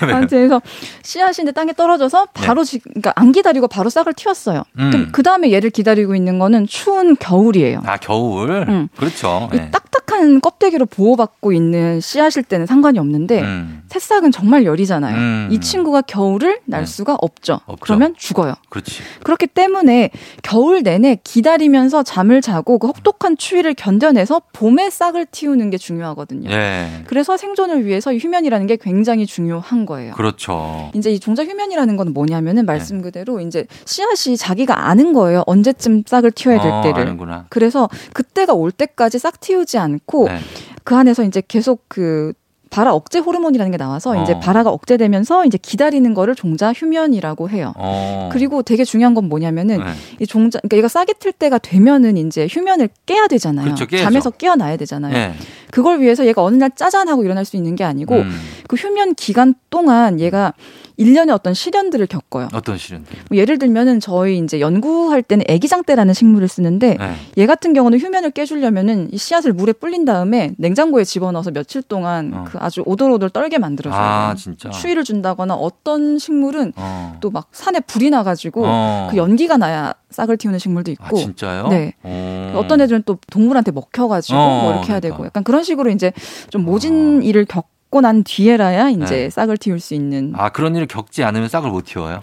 [0.00, 0.26] 네, 네.
[0.26, 0.60] 그래서
[1.02, 2.78] 씨앗인데 땅에 떨어져서 바로 네.
[2.82, 4.64] 그러니까 안 기다리고 바로 싹을 틔웠어요.
[4.78, 5.10] 음.
[5.12, 7.82] 그 다음에 얘를 기다리고 있는 거는 추운 겨울이에요.
[7.86, 8.50] 아 겨울.
[8.68, 8.88] 음.
[8.96, 9.48] 그렇죠.
[9.52, 9.70] 네.
[10.12, 13.82] 딱딱한 껍데기로 보호받고 있는 씨앗일 때는 상관이 없는데 음.
[13.88, 15.16] 새싹은 정말 열이잖아요.
[15.16, 15.48] 음.
[15.50, 16.86] 이 친구가 겨울을 날 네.
[16.86, 17.60] 수가 없죠.
[17.66, 17.76] 없죠.
[17.80, 18.54] 그러면 죽어요.
[18.68, 19.00] 그렇지.
[19.24, 20.10] 그렇기 때문에
[20.42, 26.50] 겨울 내내 기다리면서 잠을 자고 그 혹독한 추위를 견뎌내서 봄에 싹을 틔우는 게 중요하거든요.
[26.50, 27.02] 예.
[27.06, 30.12] 그래서 생존을 위해서 휴면이라는 게 굉장히 중요한 거예요.
[30.14, 30.90] 그렇죠.
[30.94, 33.02] 이제 이 종자 휴면이라는 건 뭐냐면은 말씀 네.
[33.04, 35.42] 그대로 이제 씨앗이 자기가 아는 거예요.
[35.46, 37.02] 언제쯤 싹을 틔워야 될 어, 때를.
[37.02, 37.46] 아는구나.
[37.48, 40.38] 그래서 그때가 올 때까지 싹 틔우지 않고 네.
[40.84, 42.32] 그 안에서 이제 계속 그
[42.72, 44.22] 발화 억제 호르몬이라는 게 나와서 어.
[44.22, 47.74] 이제 발화가 억제되면서 이제 기다리는 거를 종자 휴면이라고 해요.
[47.76, 48.30] 어.
[48.32, 49.84] 그리고 되게 중요한 건 뭐냐면은 네.
[50.20, 53.74] 이 종자 그러니까 얘가 싹이 틀 때가 되면은 이제 휴면을 깨야 되잖아요.
[53.74, 55.12] 그렇죠, 잠에서 깨어나야 되잖아요.
[55.12, 55.34] 네.
[55.70, 58.40] 그걸 위해서 얘가 어느 날 짜잔 하고 일어날 수 있는 게 아니고 음.
[58.66, 60.54] 그 휴면 기간 동안 얘가
[61.02, 62.48] 일련의 어떤 시련들을 겪어요.
[62.54, 63.18] 어떤 시련들?
[63.28, 67.14] 뭐 예를 들면은 저희 이제 연구할 때는 애기장대라는 식물을 쓰는데 네.
[67.38, 72.44] 얘 같은 경우는 휴면을 깨주려면은 이 씨앗을 물에 불린 다음에 냉장고에 집어넣어서 며칠 동안 어.
[72.46, 74.00] 그 아주 오돌오돌 떨게 만들어줘요.
[74.00, 74.70] 아, 진짜.
[74.70, 77.18] 추위를 준다거나 어떤 식물은 어.
[77.20, 79.08] 또막 산에 불이 나가지고 어.
[79.10, 81.16] 그 연기가 나야 싹을 틔우는 식물도 아, 있고.
[81.18, 81.68] 아, 진짜요?
[81.68, 81.94] 네.
[82.04, 82.58] 오.
[82.58, 85.16] 어떤 애들은 또 동물한테 먹혀가지고 어, 뭐 이렇게 해야 그러니까.
[85.16, 86.12] 되고 약간 그런 식으로 이제
[86.50, 87.22] 좀 모진 어.
[87.22, 89.30] 일을 겪 겪고 난 뒤에라야 이제 네.
[89.30, 90.32] 싹을 틔울 수 있는.
[90.34, 92.18] 아 그런 일을 겪지 않으면 싹을 못 틔워요?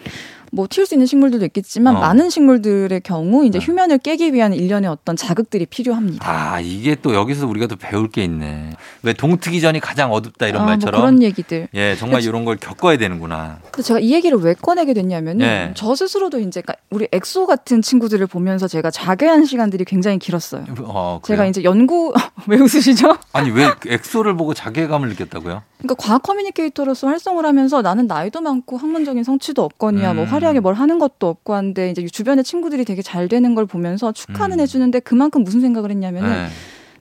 [0.51, 1.99] 뭐 틔울 수 있는 식물들도 있겠지만 어.
[1.99, 3.65] 많은 식물들의 경우 이제 네.
[3.65, 6.25] 휴면을 깨기 위한 일련의 어떤 자극들이 필요합니다.
[6.29, 8.75] 아 이게 또 여기서 우리가 또 배울 게 있네.
[9.03, 11.67] 왜 동트기 전이 가장 어둡다 이런 아, 뭐 말처럼 뭐 그런 얘기들.
[11.73, 13.59] 예 정말 이런 걸 겪어야 되는구나.
[13.71, 15.71] 근데 제가 이 얘기를 왜 꺼내게 됐냐면은 예.
[15.75, 20.65] 저 스스로도 이제 그러니까 우리 엑소 같은 친구들을 보면서 제가 자괴한 시간들이 굉장히 길었어요.
[20.79, 22.13] 어, 제가 이제 연구
[22.47, 23.17] 왜 웃으시죠?
[23.33, 25.61] 아니 왜 엑소를 보고 자괴감을 느꼈다고요?
[25.79, 30.29] 그러니까 과학 커뮤니케이터로서 활동을 하면서 나는 나이도 많고 학문적인 성취도 없거니와 뭐 음.
[30.29, 34.11] 뭐 화려하게 뭘 하는 것도 없고 한데 이제 주변에 친구들이 되게 잘 되는 걸 보면서
[34.11, 34.61] 축하는 음.
[34.61, 36.47] 해주는데 그만큼 무슨 생각을 했냐면은 네.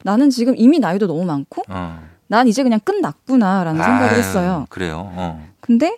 [0.03, 2.01] 나는 지금 이미 나이도 너무 많고 어.
[2.27, 4.67] 난 이제 그냥 끝났구나라는 생각을 했어요.
[4.69, 5.11] 그래요.
[5.15, 5.47] 어.
[5.61, 5.97] 근데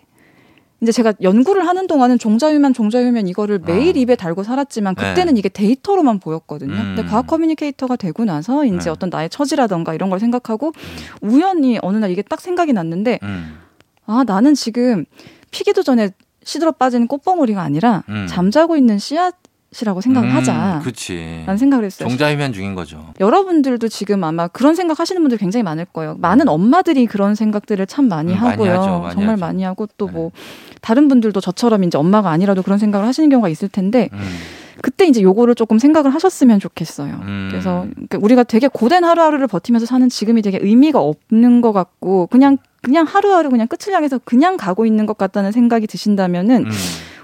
[0.81, 3.99] 이제 제가 연구를 하는 동안은 종자휴면 종자휴면 이거를 매일 어.
[3.99, 5.09] 입에 달고 살았지만 네.
[5.09, 5.39] 그때는 네.
[5.39, 6.73] 이게 데이터로만 보였거든요.
[6.73, 6.95] 음.
[6.95, 8.89] 근데 과학 커뮤니케이터가 되고 나서 이제 네.
[8.89, 11.29] 어떤 나의 처지라던가 이런 걸 생각하고 음.
[11.29, 13.57] 우연히 어느 날 이게 딱 생각이 났는데 음.
[14.07, 15.05] 아 나는 지금
[15.51, 16.09] 피기도 전에
[16.51, 18.27] 시들어 빠진 꽃봉오리가 아니라 음.
[18.27, 19.35] 잠자고 있는 씨앗
[19.79, 20.79] 이라고 생각을 음, 하자.
[20.83, 21.43] 그렇지.
[21.45, 22.09] 라는 생각을 했어요.
[22.09, 23.13] 종자유면 중인 거죠.
[23.21, 26.17] 여러분들도 지금 아마 그런 생각 하시는 분들 굉장히 많을 거예요.
[26.19, 28.69] 많은 엄마들이 그런 생각들을 참 많이 음, 하고요.
[28.69, 29.39] 많이 하죠, 많이 정말 하죠.
[29.39, 30.41] 많이 하고 또뭐 네.
[30.81, 34.19] 다른 분들도 저처럼 이제 엄마가 아니라도 그런 생각을 하시는 경우가 있을 텐데 음.
[34.81, 37.13] 그때 이제 요거를 조금 생각을 하셨으면 좋겠어요.
[37.21, 37.47] 음.
[37.49, 42.57] 그래서 그러니까 우리가 되게 고된 하루하루를 버티면서 사는 지금이 되게 의미가 없는 것 같고 그냥
[42.81, 46.71] 그냥 하루하루 그냥 끝을 향해서 그냥 가고 있는 것 같다는 생각이 드신다면은 음.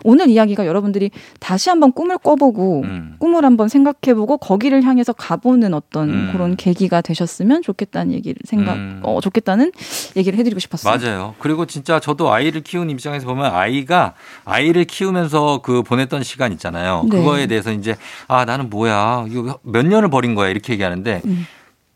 [0.03, 1.09] 오늘 이야기가 여러분들이
[1.39, 3.15] 다시 한번 꿈을 꿔보고 음.
[3.17, 6.29] 꿈을 한번 생각해보고 거기를 향해서 가보는 어떤 음.
[6.31, 8.99] 그런 계기가 되셨으면 좋겠다는 얘기를 생각, 음.
[9.01, 9.71] 어, 좋겠다는
[10.15, 10.95] 얘기를 해드리고 싶었어요.
[10.95, 11.35] 맞아요.
[11.39, 14.13] 그리고 진짜 저도 아이를 키우는 입장에서 보면 아이가
[14.45, 17.07] 아이를 키우면서 그 보냈던 시간 있잖아요.
[17.09, 17.17] 네.
[17.17, 17.95] 그거에 대해서 이제
[18.27, 21.47] 아 나는 뭐야 이거 몇 년을 버린 거야 이렇게 얘기하는데 음.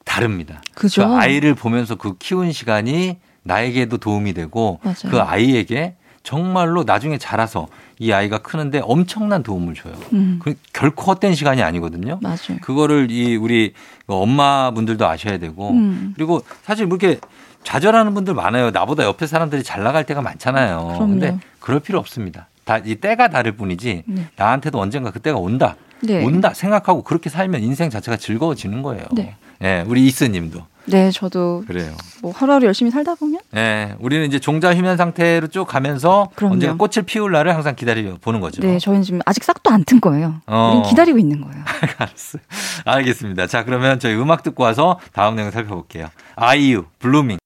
[0.03, 0.61] 다릅니다.
[0.73, 1.07] 그죠.
[1.07, 4.95] 그 아이를 보면서 그 키운 시간이 나에게도 도움이 되고 맞아요.
[5.09, 9.93] 그 아이에게 정말로 나중에 자라서 이 아이가 크는데 엄청난 도움을 줘요.
[10.13, 10.39] 음.
[10.41, 12.19] 그 결코 헛된 시간이 아니거든요.
[12.21, 12.59] 맞아요.
[12.61, 13.73] 그거를 이 우리
[14.07, 16.13] 엄마분들도 아셔야 되고 음.
[16.15, 17.19] 그리고 사실 뭐 이렇게
[17.63, 18.71] 좌절하는 분들 많아요.
[18.71, 20.97] 나보다 옆에 사람들이 잘 나갈 때가 많잖아요.
[20.99, 22.47] 근데 그럴 필요 없습니다.
[22.63, 24.27] 다 이 때가 다를 뿐이지 네.
[24.35, 25.75] 나한테도 언젠가 그 때가 온다.
[26.01, 26.23] 네.
[26.23, 29.05] 온다 생각하고 그렇게 살면 인생 자체가 즐거워지는 거예요.
[29.11, 29.35] 네.
[29.59, 30.61] 네 우리 이스 님도.
[30.85, 31.91] 네, 저도 그래요.
[32.21, 33.39] 뭐 하루하루 열심히 살다 보면.
[33.51, 36.53] 네, 우리는 이제 종자 휴면 상태로 쭉 가면서 그럼요.
[36.53, 38.61] 언제가 꽃을 피울 날을 항상 기다려 보는 거죠.
[38.61, 40.41] 네, 저희는 지금 아직 싹도 안 튼 거예요.
[40.47, 40.83] 어.
[40.87, 41.63] 기다리고 있는 거예요.
[41.97, 42.37] 알았어.
[42.85, 43.47] 알겠습니다.
[43.47, 46.07] 자, 그러면 저희 음악 듣고 와서 다음 내용 살펴볼게요.
[46.35, 47.37] 아이유 블루밍.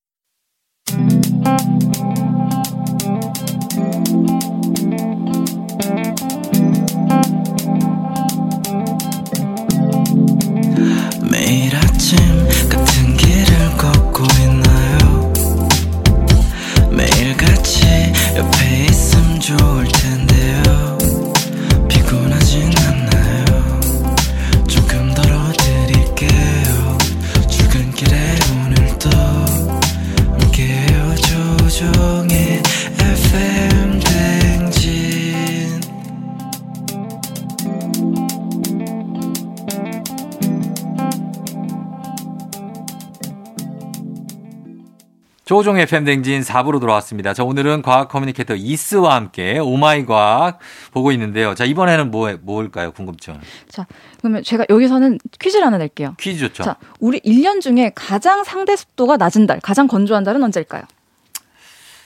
[45.55, 47.33] 조우종 FM 대행진 4부로 돌아왔습니다.
[47.33, 50.59] 자, 오늘은 과학 커뮤니케이터 이스와 함께 오마이 과학
[50.91, 51.55] 보고 있는데요.
[51.55, 52.91] 자, 이번에는 뭐, 뭘까요?
[52.91, 53.39] 궁금증.
[53.69, 53.87] 자,
[54.19, 56.15] 그러면 제가 여기서는 퀴즈를 하나 낼게요.
[56.19, 56.63] 퀴즈 좋죠.
[56.63, 60.83] 자, 우리 1년 중에 가장 상대 습도가 낮은 달, 가장 건조한 달은 언제일까요?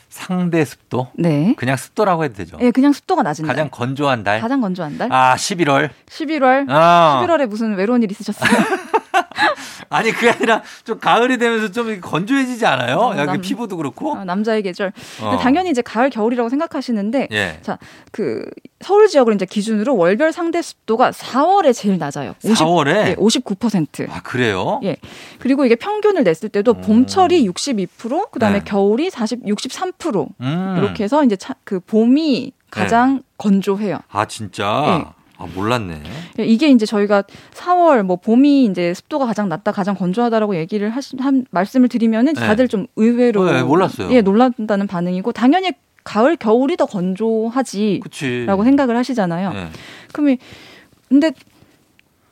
[0.09, 1.07] 상대 습도?
[1.15, 1.55] 네.
[1.57, 2.57] 그냥 습도라고 해도 되죠.
[2.57, 3.71] 네, 그냥 습도가 낮은 가장 달.
[3.71, 4.41] 건조한 달.
[4.41, 5.11] 가장 건조한 달.
[5.11, 5.89] 아, 11월.
[6.07, 6.69] 11월.
[6.69, 7.25] 어.
[7.25, 8.47] 11월에 무슨 외로운 일 있으셨어요?
[9.91, 12.97] 아니 그게 아니라 좀 가을이 되면서 좀 건조해지지 않아요?
[12.97, 14.13] 어, 남, 피부도 그렇고.
[14.13, 14.93] 어, 남자의 계절.
[15.21, 15.37] 어.
[15.41, 17.59] 당연히 이제 가을 겨울이라고 생각하시는데 예.
[17.61, 18.45] 자그
[18.81, 22.35] 서울 지역을 이제 기준으로 월별 상대 습도가 4월에 제일 낮아요.
[22.43, 24.09] 50, 4월에 예, 59%.
[24.11, 24.79] 아 그래요?
[24.83, 24.97] 예.
[25.39, 26.81] 그리고 이게 평균을 냈을 때도 음.
[26.81, 28.63] 봄철이 62%, 그다음에 네.
[28.63, 30.75] 겨울이 40, 63% 음.
[30.77, 33.21] 이렇게 해서 이제 차, 그 봄이 가장 네.
[33.37, 33.99] 건조해요.
[34.11, 35.13] 아 진짜.
[35.39, 35.43] 예.
[35.43, 36.01] 아, 몰랐네.
[36.39, 37.23] 이게 이제 저희가
[37.53, 42.39] 4월 뭐 봄이 이제 습도가 가장 낮다, 가장 건조하다라고 얘기를 하시 한 말씀을 드리면은 네.
[42.41, 42.69] 다들 네.
[42.69, 44.11] 좀 의외로 네, 몰랐어요.
[44.11, 45.71] 예, 놀란다는 반응이고 당연히
[46.03, 49.53] 가을 겨울이 더 건조하지라고 생각을 하시잖아요.
[49.53, 49.67] 네.
[50.11, 50.37] 그러면
[51.07, 51.31] 근데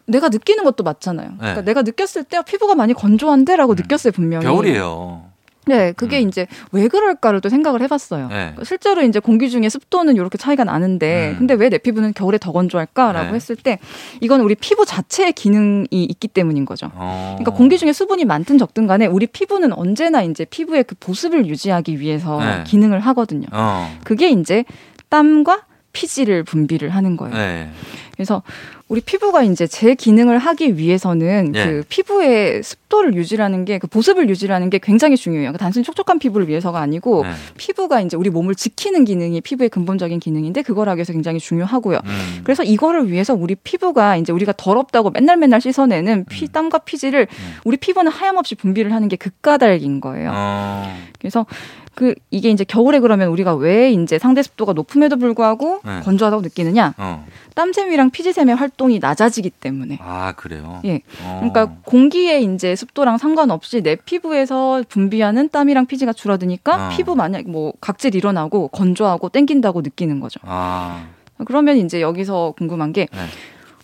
[0.06, 1.30] 내가 느끼는 것도 맞잖아요.
[1.32, 1.36] 네.
[1.38, 3.76] 그러니까 내가 느꼈을 때 피부가 많이 건조한데라고 음.
[3.76, 4.46] 느꼈어요 분명히.
[4.46, 5.26] 겨울이에요.
[5.68, 6.28] 네, 그게 음.
[6.28, 8.28] 이제 왜 그럴까를 또 생각을 해봤어요.
[8.30, 8.36] 네.
[8.36, 11.38] 그러니까 실제로 이제 공기 중에 습도는 이렇게 차이가 나는데, 음.
[11.40, 13.36] 근데 왜 내 피부는 겨울에 더 건조할까라고 네.
[13.36, 13.78] 했을 때,
[14.22, 16.90] 이건 우리 피부 자체의 기능이 있기 때문인 거죠.
[16.96, 17.36] 어.
[17.38, 22.00] 그러니까 공기 중에 수분이 많든 적든 간에 우리 피부는 언제나 이제 피부의 그 보습을 유지하기
[22.00, 22.64] 위해서 네.
[22.66, 23.48] 기능을 하거든요.
[23.52, 23.94] 어.
[24.04, 24.64] 그게 이제
[25.10, 27.36] 땀과 피지를 분비를 하는 거예요.
[27.36, 27.70] 네.
[28.14, 28.44] 그래서
[28.90, 31.66] 우리 피부가 이제 제 기능을 하기 위해서는 예.
[31.66, 35.50] 그 피부의 습도를 유지하는 게 그 보습을 유지하는 게 굉장히 중요해요.
[35.50, 37.32] 그러니까 단순히 촉촉한 피부를 위해서가 아니고 네.
[37.58, 42.00] 피부가 이제 우리 몸을 지키는 기능이 피부의 근본적인 기능인데 그걸 하기 위해서 굉장히 중요하고요.
[42.04, 42.42] 음.
[42.44, 46.48] 그래서 이거를 위해서 우리 피부가 이제 우리가 더럽다고 맨날 맨날 씻어내는 피 음.
[46.52, 47.54] 땀과 피지를 음.
[47.66, 50.32] 우리 피부는 하염없이 분비를 하는 게 극가닥인 거예요.
[50.34, 50.98] 어.
[51.20, 51.46] 그래서
[51.98, 56.02] 그 이게 이제 겨울에 그러면 우리가 왜 이제 상대 습도가 높음에도 불구하고 네.
[56.02, 56.94] 건조하다고 느끼느냐?
[56.96, 57.26] 어.
[57.56, 59.98] 땀샘이랑 피지샘의 활동이 낮아지기 때문에.
[60.00, 60.80] 아 그래요?
[60.86, 61.02] 예.
[61.24, 61.38] 어.
[61.40, 66.90] 그러니까 공기의 이제 습도랑 상관없이 내 피부에서 분비하는 땀이랑 피지가 줄어드니까 어.
[66.96, 70.40] 피부 만약 뭐 각질 일어나고 건조하고 땡긴다고 느끼는 거죠.
[70.44, 71.04] 아.
[71.46, 73.20] 그러면 이제 여기서 궁금한 게 네.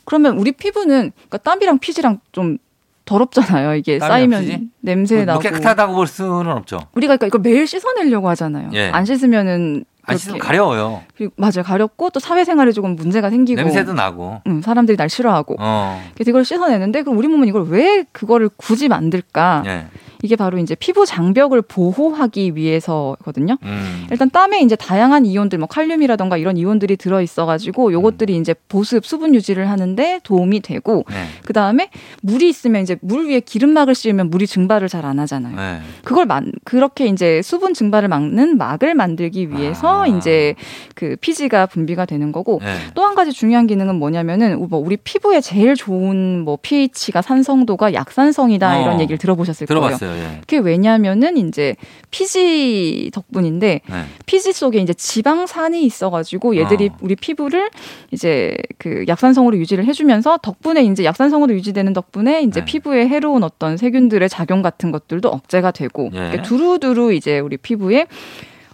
[0.05, 2.59] 그러면 우리 피부는 그러니까 땀이랑 피지랑 좀
[3.05, 3.75] 더럽잖아요.
[3.75, 4.69] 이게 쌓이면 피지?
[4.81, 5.41] 냄새 뭐, 뭐 나고.
[5.41, 6.79] 깨끗하다고 볼 수는 없죠.
[6.95, 8.69] 우리가 그러니까 이걸 매일 씻어내려고 하잖아요.
[8.73, 8.89] 예.
[8.89, 11.01] 안 씻으면은 안 씻으면 가려워요.
[11.15, 11.63] 그리고 맞아요.
[11.63, 14.41] 가렵고 또 사회생활에 조금 문제가 생기고 냄새도 나고.
[14.47, 15.57] 응, 사람들이 날 싫어하고.
[15.59, 16.01] 어.
[16.13, 19.63] 그래서 이걸 씻어내는데 그럼 우리 몸은 이걸 왜 그거를 굳이 만들까?
[19.65, 19.85] 예.
[20.23, 23.57] 이게 바로 이제 피부 장벽을 보호하기 위해서거든요.
[23.61, 24.07] 음.
[24.09, 28.41] 일단 땀에 이제 다양한 이온들, 뭐 칼륨이라던가 이런 이온들이 들어 있어 가지고 요것들이 음.
[28.41, 31.25] 이제 보습, 수분 유지를 하는데 도움이 되고 네.
[31.45, 31.89] 그 다음에
[32.21, 35.55] 물이 있으면 이제 물 위에 기름막을 씌우면 물이 증발을 잘 안 하잖아요.
[35.55, 35.81] 네.
[36.03, 40.07] 그걸 만 그렇게 이제 수분 증발을 막는 막을 만들기 위해서 아.
[40.07, 40.55] 이제
[40.95, 42.75] 그 피지가 분비가 되는 거고 네.
[42.93, 48.81] 또한 가지 중요한 기능은 뭐냐면은 뭐 우리 피부에 제일 좋은 뭐 pH가 산성도가 약산성이다 어.
[48.81, 50.11] 이런 얘기를 들어보셨을 들어봤어요.
[50.11, 50.12] 거예요.
[50.15, 50.41] 예.
[50.41, 51.75] 그게 왜냐면은 이제
[52.11, 54.05] 피지 덕분인데 네.
[54.25, 56.97] 피지 속에 이제 지방산이 있어가지고 얘들이 어.
[57.01, 57.69] 우리 피부를
[58.11, 62.65] 이제 그 약산성으로 유지를 해주면서 덕분에 이제 약산성으로 유지되는 덕분에 이제 네.
[62.65, 66.17] 피부에 해로운 어떤 세균들의 작용 같은 것들도 억제가 되고 예.
[66.17, 68.07] 그러니까 두루두루 이제 우리 피부에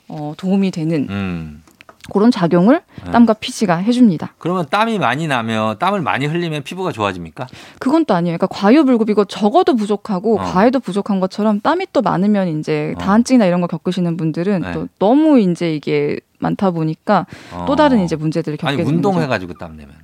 [0.08, 1.64] 어, 도움이 되는 음.
[2.10, 3.12] 그런 작용을 네.
[3.12, 4.34] 땀과 피지가 해줍니다.
[4.38, 7.48] 그러면 땀이 많이 나면 땀을 많이 흘리면 피부가 좋아집니까?
[7.80, 8.38] 그건 또 아니에요.
[8.38, 10.44] 그러니까 과유불급 이거 적어도 부족하고 어.
[10.44, 13.00] 과해도 부족한 것처럼 땀이 또 많으면 이제 어.
[13.00, 14.72] 다한증이나 이런 거 겪으시는 분들은 네.
[14.74, 17.66] 또 너무 이제 이게 많다 보니까 어.
[17.68, 18.96] 또 다른 이제 문제들을 겪게 되는 거죠.
[18.96, 19.96] 운동해가지고 땀 내면.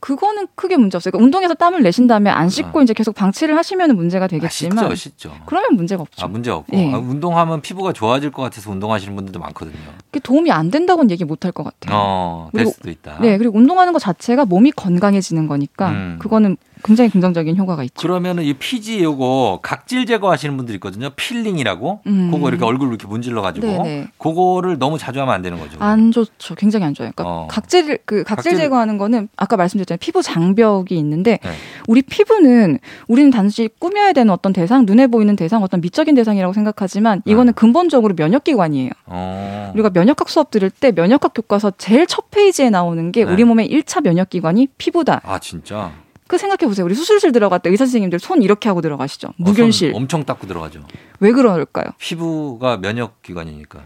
[0.00, 1.12] 그거는 크게 문제 없어요.
[1.12, 2.82] 그러니까 운동에서 땀을 내신 다음에 안 씻고 어.
[2.82, 5.32] 이제 계속 방치를 하시면 문제가 되겠지만 아, 씻죠, 씻죠.
[5.46, 6.24] 그러면 문제가 없죠.
[6.24, 6.92] 아, 문제 없고 예.
[6.92, 9.76] 아, 운동하면 피부가 좋아질 것 같아서 운동하시는 분들도 많거든요.
[10.10, 11.96] 그게 도움이 안 된다고는 얘기 못 할 것 같아요.
[11.98, 13.18] 어, 될 수도 있다.
[13.20, 16.18] 네, 그리고 운동하는 것 자체가 몸이 건강해지는 거니까 음.
[16.20, 17.94] 그거는 굉장히 긍정적인 효과가 있죠.
[18.00, 21.10] 그러면은 이 피지 요거 각질 제거하시는 분들 있거든요.
[21.10, 22.00] peeling이라고.
[22.06, 22.30] 음.
[22.30, 24.08] 그거 이렇게 얼굴 이렇게 문질러 가지고 네네.
[24.18, 25.76] 그거를 너무 자주 하면 안 되는 거죠.
[25.80, 26.54] 안 좋죠.
[26.54, 27.10] 굉장히 안 좋아요.
[27.14, 27.48] 그러니까 어.
[27.50, 29.98] 각질 그 각질, 각질, 제거하는 거는 아까 말씀드렸잖아요.
[30.00, 31.50] 피부 장벽이 있는데 네.
[31.88, 37.20] 우리 피부는 우리는 단지 꾸며야 되는 어떤 대상, 눈에 보이는 대상, 어떤 미적인 대상이라고 생각하지만
[37.24, 37.52] 이거는 네.
[37.56, 38.90] 근본적으로 면역 기관이에요.
[39.06, 39.72] 어.
[39.74, 43.32] 우리가 면역학 수업 들을 때 면역학 교과서 제일 첫 페이지에 나오는 게 네.
[43.32, 45.20] 우리 몸의 1차 면역 기관이 피부다.
[45.24, 45.90] 아, 진짜?
[46.26, 46.84] 그 생각해 보세요.
[46.84, 49.32] 우리 수술실 들어갈 때 의사 선생님들 손 이렇게 하고 들어가시죠.
[49.36, 49.92] 무균실.
[49.92, 50.80] 어, 엄청 닦고 들어가죠.
[51.20, 51.84] 왜 그럴까요?
[51.98, 53.84] 피부가 면역 기관이니까.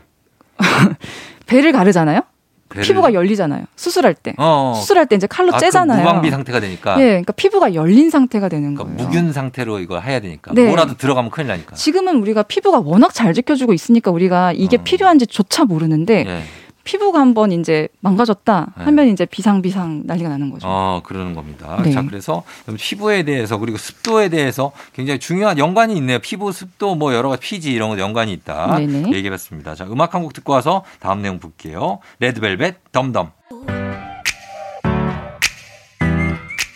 [1.46, 2.22] 배를 가르잖아요.
[2.70, 2.84] 배를...
[2.86, 3.64] 피부가 열리잖아요.
[3.76, 4.32] 수술할 때.
[4.38, 4.70] 어어.
[4.70, 4.74] 어.
[4.74, 6.02] 수술할 때 이제 칼로 아, 째잖아요.
[6.02, 6.98] 무방비 상태가 되니까.
[7.00, 9.08] 예, 그러니까 피부가 열린 상태가 되는 그러니까 거예요.
[9.08, 10.52] 무균 상태로 이거 해야 되니까.
[10.54, 10.66] 네.
[10.68, 11.74] 뭐라도 들어가면 큰일 나니까.
[11.74, 14.82] 지금은 우리가 피부가 워낙 잘 지켜주고 있으니까 우리가 이게 어.
[14.82, 16.42] 필요한지조차 모르는데 예.
[16.90, 18.84] 피부가 한번 이제 망가졌다 네.
[18.84, 19.12] 하면 네.
[19.12, 20.66] 이제 비상비상 난리가 나는 거죠.
[20.68, 21.80] 어, 그러는 겁니다.
[21.84, 21.92] 네.
[21.92, 22.42] 자, 그래서
[22.76, 26.18] 피부에 대해서 그리고 습도에 대해서 굉장히 중요한 연관이 있네요.
[26.18, 28.76] 피부, 습도, 뭐 여러 가지 피지 이런 거 연관이 있다.
[28.78, 29.12] 네네.
[29.12, 29.76] 얘기해 봤습니다.
[29.76, 31.98] 자, 음악 한 곡 듣고 와서 다음 내용 볼게요.
[32.18, 33.30] 레드벨벳 덤덤.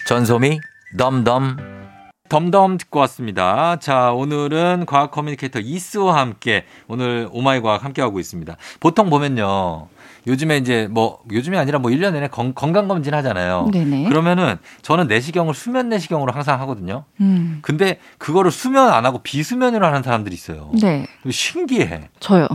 [0.07, 0.61] 전소미
[0.97, 1.74] 덤덤
[2.35, 3.77] 덤덤 듣고 왔습니다.
[3.79, 8.57] 자, 오늘은 과학 communicator 이스와 함께 오늘 오마이 과학 함께하고 있습니다.
[8.81, 9.87] 보통 보면요.
[10.27, 13.69] 요즘에 이제 뭐 요즘이 아니라 뭐 1년 내내 건, 강검진 하잖아요.
[13.73, 14.09] 네네.
[14.09, 17.05] 그러면은 저는 내시경을 수면 내시경으로 항상 하거든요.
[17.21, 17.61] 음.
[17.63, 20.73] 근데 그거를 수면 안 하고 비수면으로 하는 사람들이 있어요.
[20.83, 21.07] 네.
[21.31, 22.09] 신기해.
[22.19, 22.49] 저요.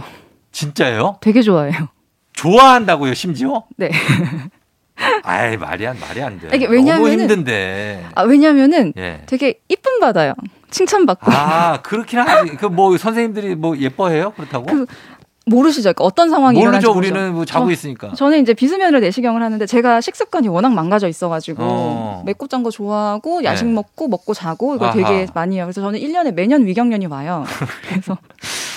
[0.52, 1.20] 진짜예요?
[1.22, 1.88] 되게 좋아해요.
[2.34, 3.64] 좋아한다고요, 심지어?
[3.78, 3.92] 네.
[5.24, 6.50] 아이 말이 안 말이 안 돼.
[6.54, 8.06] 이게 왜냐면 너무 힘든데.
[8.16, 9.22] 아 왜냐면은 예.
[9.26, 10.34] 되게 이쁨 받아요.
[10.72, 11.32] 칭찬받고.
[11.32, 12.56] 아 그렇긴 하지.
[12.58, 14.66] 그 뭐 선생님들이 뭐 예뻐해요 그렇다고?
[14.66, 14.86] 그
[15.46, 15.82] 모르시죠?
[15.94, 16.92] 그러니까 어떤 상황이 모르죠.
[16.92, 18.14] 우리는 뭐 자고 저, 있으니까.
[18.14, 22.24] 저는 이제 비수면으로 내시경을 하는데 제가 식습관이 워낙 망가져 있어가지고 어.
[22.28, 23.74] 맵고 짠거 좋아하고 야식 네.
[23.74, 24.94] 먹고 먹고 자고 이거 아하.
[24.94, 25.66] 되게 많이 해요.
[25.66, 27.46] 그래서 저는 1년에 매년 위경련이 와요.
[27.90, 28.16] 그래서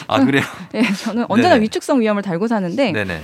[0.08, 0.42] 아 그래요?
[0.72, 1.64] 네, 저는 언제나 네네.
[1.64, 3.20] 위축성 위험을 달고 사는데 네네.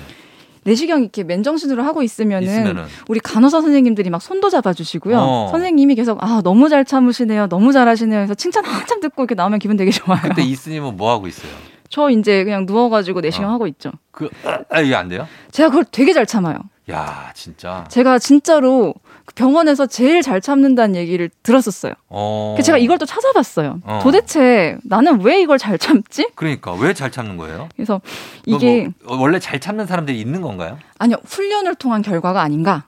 [0.68, 5.18] 내시경 이렇게 맨정신으로 하고 있으면은, 있으면은, 우리 간호사 선생님들이 막 손도 잡아주시고요.
[5.18, 5.48] 어.
[5.50, 8.20] 선생님이 계속 아 너무 잘 참으시네요, 너무 잘하시네요.
[8.20, 10.20] 해서 칭찬 한참 듣고 이렇게 나오면 기분 되게 좋아요.
[10.22, 11.50] 그때 이스님은 뭐 하고 있어요?
[11.88, 13.52] 저 이제 그냥 누워가지고 내시경 어.
[13.52, 13.92] 하고 있죠.
[14.11, 14.28] 그,
[14.68, 15.26] 아, 이게 안 돼요?
[15.50, 16.59] 제가 그걸 되게 잘 참아요.
[16.90, 17.85] 야, 진짜.
[17.88, 21.93] 제가 진짜로 그 병원에서 제일 잘 참는다는 얘기를 들었었어요.
[22.09, 22.57] 어.
[22.62, 23.81] 제가 이걸 또 찾아봤어요.
[23.85, 24.01] 어.
[24.03, 26.27] 도대체 나는 왜 이걸 잘 참지?
[26.35, 27.69] 그러니까 왜 잘 참는 거예요?
[27.77, 28.01] 그래서
[28.47, 30.79] 이게 뭐 원래 잘 참는 사람들이 있는 건가요?
[30.99, 32.85] 아니요, 훈련을 통한 결과가 아닌가?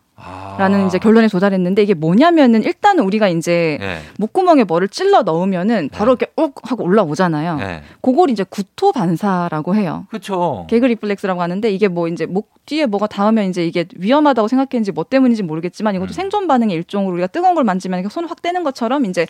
[0.58, 3.98] 라는 이제 결론에 도달했는데 이게 뭐냐면은 일단은 우리가 이제 네.
[4.18, 6.26] 목구멍에 뭐를 찔러 넣으면은 바로 네.
[6.26, 7.56] 이렇게 욱 하고 올라오잖아요.
[7.56, 7.82] 네.
[8.00, 10.06] 그걸 이제 구토 반사라고 해요.
[10.10, 10.66] 그렇죠.
[10.70, 15.04] 개그 리플렉스라고 하는데 이게 뭐 이제 목 뒤에 뭐가 닿으면 이제 이게 위험하다고 생각했는지 뭐
[15.04, 16.12] 때문인지 모르겠지만 이것도 음.
[16.12, 19.26] 생존 반응의 일종으로 우리가 뜨거운 걸 만지면 손 확 떼는 것처럼 이제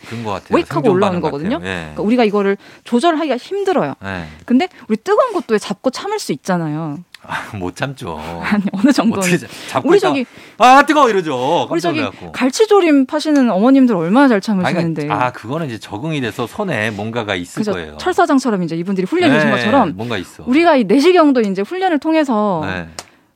[0.51, 1.59] 웨이크하고 올라오는 거거든요.
[1.63, 1.89] 예.
[1.95, 3.95] 그러니까 우리가 이거를 조절하기가 힘들어요.
[4.03, 4.25] 예.
[4.45, 6.99] 근데 우리 뜨거운 것도 잡고 참을 수 있잖아요.
[7.23, 8.19] 아, 못 참죠.
[8.41, 9.37] 아니 어느 정도는.
[9.83, 10.25] 우리 저기
[10.57, 11.67] 아 뜨거워 이러죠.
[11.69, 12.03] 우리 저기
[12.33, 15.03] 갈치조림 파시는 어머님들 얼마나 잘 참으시는데.
[15.03, 17.97] 아니, 아 그거는 이제 적응이 돼서 손에 뭔가가 있을 거예요.
[17.97, 20.43] 철사장처럼 이제 이분들이 훈련해 준 네, 것처럼 뭔가 있어.
[20.47, 22.89] 우리가 이 내시경도 이제 훈련을 통해서 네.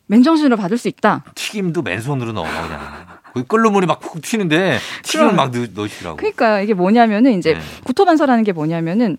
[0.07, 1.23] 맨정신으로 받을 수 있다.
[1.35, 3.05] 튀김도 맨손으로 넣어 그냥.
[3.47, 7.59] 끓는 물이 막 푹 튀는데 튀김을 막 넣, 으시라고 그러니까 이게 뭐냐면은 이제 네.
[7.83, 9.17] 구토반사라는 게 뭐냐면은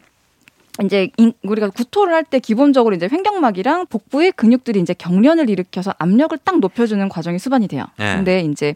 [0.85, 1.11] 이제
[1.43, 7.09] 우리가 구토를 할 때 기본적으로 이제 횡격막이랑 복부의 근육들이 이제 경련을 일으켜서 압력을 딱 높여주는
[7.09, 7.85] 과정이 수반이 돼요.
[7.99, 8.17] 네.
[8.17, 8.75] 근데 이제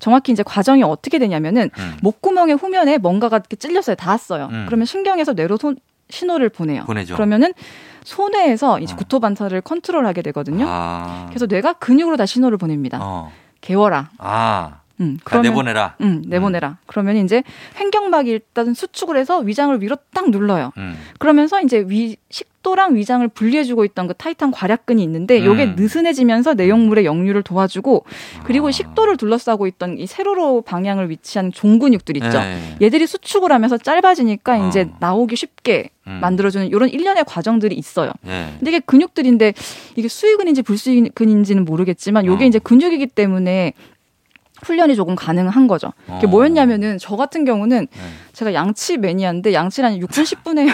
[0.00, 1.96] 정확히 이제 과정이 어떻게 되냐면은 음.
[2.02, 4.48] 목구멍의 후면에 뭔가가 이렇게 찔렸어요, 닿았어요.
[4.50, 4.64] 음.
[4.66, 5.76] 그러면 신경에서 뇌로 손,
[6.10, 6.84] 신호를 보내요.
[6.84, 7.14] 보내죠.
[7.14, 7.52] 그러면은
[8.04, 8.96] 손해에서 이제 어.
[8.96, 10.64] 구토 반사를 컨트롤하게 되거든요.
[10.68, 11.26] 아.
[11.28, 12.98] 그래서 뇌가 근육으로 다 신호를 보냅니다.
[13.00, 13.30] 어.
[13.60, 14.10] 개워라.
[14.18, 14.80] 아.
[15.00, 15.94] 음, 그러면, 내보내라.
[16.00, 16.68] 음, 내보내라.
[16.68, 16.76] 음.
[16.86, 17.42] 그러면 이제
[17.78, 20.72] 횡격막이 일단 수축을 해서 위장을 위로 딱 눌러요.
[20.76, 20.96] 음.
[21.18, 25.76] 그러면서 이제 위 식도랑 위장을 분리해주고 있던 그 타이탄 괄약근이 있는데 요게 음.
[25.76, 28.04] 느슨해지면서 내용물의 역류를 도와주고
[28.44, 28.70] 그리고 아.
[28.70, 32.38] 식도를 둘러싸고 있던 이 세로로 방향을 위치한 종근육들 있죠.
[32.38, 32.76] 네.
[32.82, 34.68] 얘들이 수축을 하면서 짧아지니까 어.
[34.68, 36.18] 이제 나오기 쉽게 음.
[36.20, 38.12] 만들어주는 이런 일련의 과정들이 있어요.
[38.22, 38.52] 네.
[38.58, 39.54] 근데 이게 근육들인데
[39.96, 42.48] 이게 수익근인지 불수익근인지는 모르겠지만 요게 어.
[42.48, 43.74] 이제 근육이기 때문에
[44.62, 45.92] 훈련이 조금 가능한 거죠.
[46.06, 46.30] 그게 어.
[46.30, 47.98] 뭐였냐면은 저 같은 경우는 네.
[48.32, 50.72] 제가 양치 매니아인데 양치를 한 6분 10분 해요.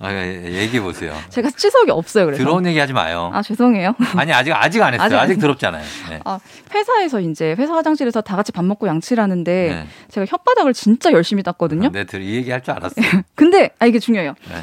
[0.00, 1.14] 아, 예, 예, 얘기해 보세요.
[1.30, 2.26] 제가 치석이 없어요.
[2.26, 3.30] 그래서 들어온 얘기 하지 마요.
[3.32, 3.94] 아 죄송해요.
[4.16, 5.06] 아니 아직 아직 안 했어요.
[5.06, 5.82] 아직, 아직 더럽잖아요.
[6.10, 6.20] 네.
[6.24, 6.38] 아
[6.74, 9.86] 회사에서 이제 회사 화장실에서 다 같이 밥 먹고 양치를 하는데 네.
[10.10, 11.88] 제가 혓바닥을 진짜 열심히 땄거든요.
[11.88, 12.94] 아, 네, 이 얘기 할 줄 알았어.
[13.34, 14.34] 근데 아 이게 중요해요.
[14.50, 14.56] 네.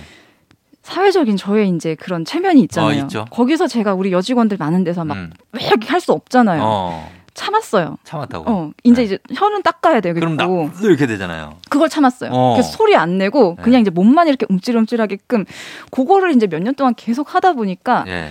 [0.83, 3.07] 사회적인 저의 이제 그런 체면이 있잖아요.
[3.15, 5.31] 어, 거기서 제가 우리 여직원들 많은 데서 막왜 음.
[5.59, 6.61] 이렇게 할 수 없잖아요.
[6.63, 7.11] 어.
[7.33, 7.97] 참았어요.
[8.03, 8.45] 참았다고.
[8.49, 9.03] 어, 이제 네.
[9.03, 10.19] 이제 혀는 닦아야 되겠고.
[10.19, 10.45] 그럼 나
[10.85, 11.57] 이렇게 되잖아요.
[11.69, 12.29] 그걸 참았어요.
[12.31, 12.53] 어.
[12.53, 13.63] 그래서 소리 안 내고 네.
[13.63, 15.45] 그냥 이제 몸만 이렇게 움찔움찔하게끔
[15.91, 18.29] 그거를 이제 몇 년 동안 계속 하다 보니까 네.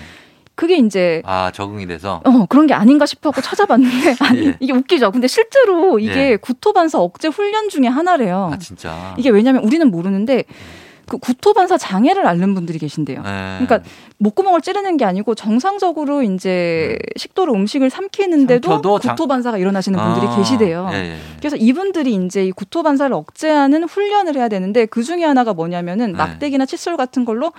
[0.54, 4.56] 그게 이제 아 적응이 돼서 어 그런 게 아닌가 싶어고 찾아봤는데 아니 예.
[4.60, 5.10] 이게 웃기죠.
[5.10, 6.36] 근데 실제로 이게 예.
[6.36, 8.50] 구토반사 억제 훈련 중에 하나래요.
[8.52, 9.14] 아 진짜.
[9.16, 10.44] 이게 왜냐면 우리는 모르는데
[11.08, 13.22] 그 구토반사 장애를 앓는 분들이 계신데요.
[13.22, 13.58] 네.
[13.66, 13.80] 그러니까
[14.20, 17.12] 목구멍을 찌르는 게 아니고 정상적으로 이제 네.
[17.16, 20.90] 식도로 음식을 삼키는데도 구토 반사가 일어나시는 분들이 아, 계시대요.
[20.92, 21.16] 예, 예.
[21.38, 26.18] 그래서 이분들이 이제 이 구토 반사를 억제하는 훈련을 해야 되는데 그 중에 하나가 뭐냐면은 네.
[26.18, 27.52] 막대기나 칫솔 같은 걸로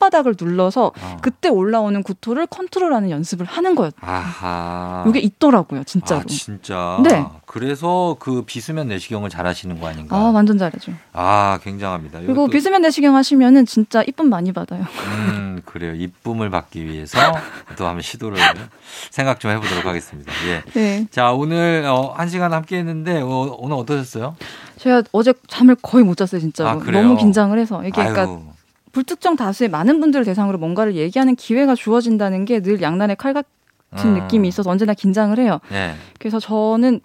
[0.00, 1.18] 혓바닥을 눌러서 아.
[1.20, 3.90] 그때 올라오는 구토를 컨트롤하는 연습을 하는 거예요.
[4.00, 5.04] 아하.
[5.06, 6.22] 이게 있더라고요, 진짜로.
[6.22, 6.98] 아, 진짜.
[7.04, 7.26] 네.
[7.44, 10.16] 그래서 그 비수면 내시경을 잘하시는 거 아닌가?
[10.16, 10.92] 아 완전 잘하죠.
[11.12, 12.20] 아 굉장합니다.
[12.20, 14.84] 그리고 비수면 내시경 하시면은 진짜 이쁨 많이 받아요.
[15.28, 15.94] 음 그래요.
[16.06, 17.18] 이쁨을 받기 위해서
[17.76, 18.38] 또 한번 시도를
[19.10, 20.32] 생각 좀 해보도록 하겠습니다.
[20.48, 20.62] 예.
[20.72, 21.06] 네.
[21.10, 24.36] 자 오늘 어, 한 시간 함께 했는데 어, 오늘 어떠셨어요?
[24.78, 26.68] 제가 어제 잠을 거의 못 잤어요 진짜.
[26.68, 28.22] 아, 너무 긴장을 해서 이게 그러니까.
[28.22, 28.42] 아유.
[28.92, 33.50] 불특정 다수의 많은 분들을 대상으로 뭔가를 얘기하는 기회가 주어진다는 게 늘 양날의 칼 같은
[34.04, 34.14] 음.
[34.14, 35.60] 느낌이 있어서 언제나 긴장을 해요.
[35.70, 35.94] 네.
[36.18, 37.00] 그래서 저는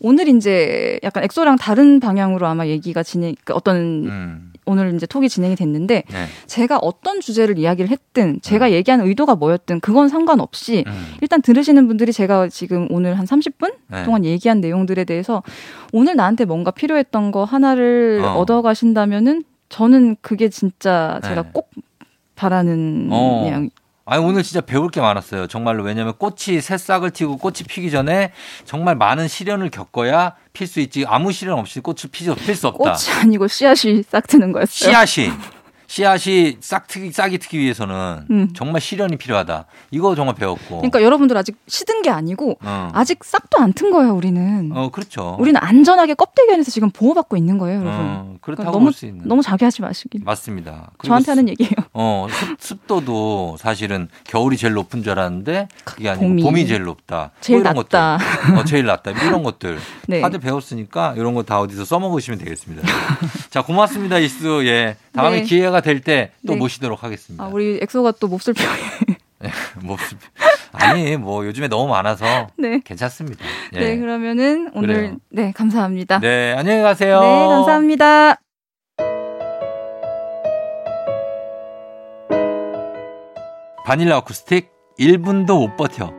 [0.00, 4.52] 오늘 이제 약간 엑소랑 다른 방향으로 아마 얘기가 진행, 그러니까 어떤 음.
[4.66, 6.26] 오늘 이제 톡이 진행이 됐는데 네.
[6.46, 8.72] 제가 어떤 주제를 이야기를 했든 제가 음.
[8.72, 11.14] 얘기하는 의도가 뭐였든 그건 상관없이 음.
[11.22, 14.04] 일단 들으시는 분들이 제가 지금 오늘 한 30분 네.
[14.04, 15.42] 동안 얘기한 내용들에 대해서
[15.92, 18.34] 오늘 나한테 뭔가 필요했던 거 하나를 어.
[18.34, 21.50] 얻어 가신다면은 저는 그게 진짜 제가 네.
[21.52, 21.70] 꼭
[22.34, 23.66] 바라는 어.
[24.08, 25.48] 아니 오늘 진짜 배울 게 많았어요.
[25.48, 28.32] 정말로 왜냐면 꽃이 새싹을 튀고 꽃이 피기 전에
[28.64, 32.78] 정말 많은 시련을 겪어야 필 수 있지 아무 시련 없이 꽃을 피지 필수 없다.
[32.92, 34.92] 꽃이 아니고 씨앗이 싹 트는 거였어요.
[34.92, 35.32] 씨앗이
[35.86, 38.48] 씨앗이 싹 트기 싹이 트기 위해서는 음.
[38.54, 39.66] 정말 시련이 필요하다.
[39.90, 40.78] 이거 정말 배웠고.
[40.78, 42.90] 그러니까 여러분들 아직 시든 게 아니고 어.
[42.92, 44.70] 아직 싹도 안 튼 거예요, 우리는.
[44.74, 45.36] 어, 그렇죠.
[45.38, 48.00] 우리는 안전하게 껍데기 안에서 지금 보호받고 있는 거예요, 여러분.
[48.00, 49.28] 어, 그렇다고 그러니까 너무, 수 있는.
[49.28, 50.22] 너무 자기하지 마시길.
[50.24, 50.90] 맞습니다.
[51.04, 51.72] 저한테 하는 얘기예요.
[51.92, 52.26] 어,
[52.58, 57.32] 습, 도도 사실은 겨울이 제일 높은 줄 알았는데 그게 아니고 봄이, 봄이 제일 높다.
[57.42, 58.18] 제일 뭐 낮다.
[58.58, 59.12] 어, 제일 낮다.
[59.12, 59.78] 뭐 이런 것들.
[60.08, 60.20] 네.
[60.22, 62.82] 다들 배웠으니까 이런 거 다 어디서 써먹으시면 되겠습니다.
[63.50, 64.62] 자, 고맙습니다, 이수.
[64.66, 64.96] 예.
[65.12, 65.42] 다음에 네.
[65.42, 66.56] 기회가 될 때또 네.
[66.56, 67.44] 모시도록 하겠습니다.
[67.44, 68.62] 아, 우리 엑소가 또 몹쓸 표
[69.82, 70.18] 몹쓸
[70.72, 72.80] 아니, 뭐 요즘에 너무 많아서 네.
[72.84, 73.44] 괜찮습니다.
[73.74, 73.80] 예.
[73.80, 75.16] 네, 그러면은 오늘 그래요.
[75.30, 76.20] 네, 감사합니다.
[76.20, 77.20] 네, 안녕히 가세요.
[77.20, 78.36] 네, 감사합니다.
[83.84, 86.12] 바닐라 어쿠스틱 1분도 못 버텨.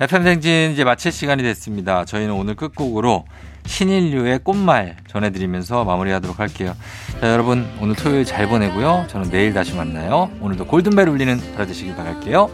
[0.00, 2.04] FM생진 이제 마칠 시간이 됐습니다.
[2.04, 3.24] 저희는 오늘 끝곡으로
[3.66, 6.74] 신인류의 꽃말 전해드리면서 마무리하도록 할게요.
[7.20, 9.06] 자, 여러분 오늘 토요일 잘 보내고요.
[9.08, 10.30] 저는 내일 다시 만나요.
[10.40, 12.50] 오늘도 골든벨 울리는 하루 되시길 바랄게요.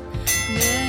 [0.55, 0.80] 네.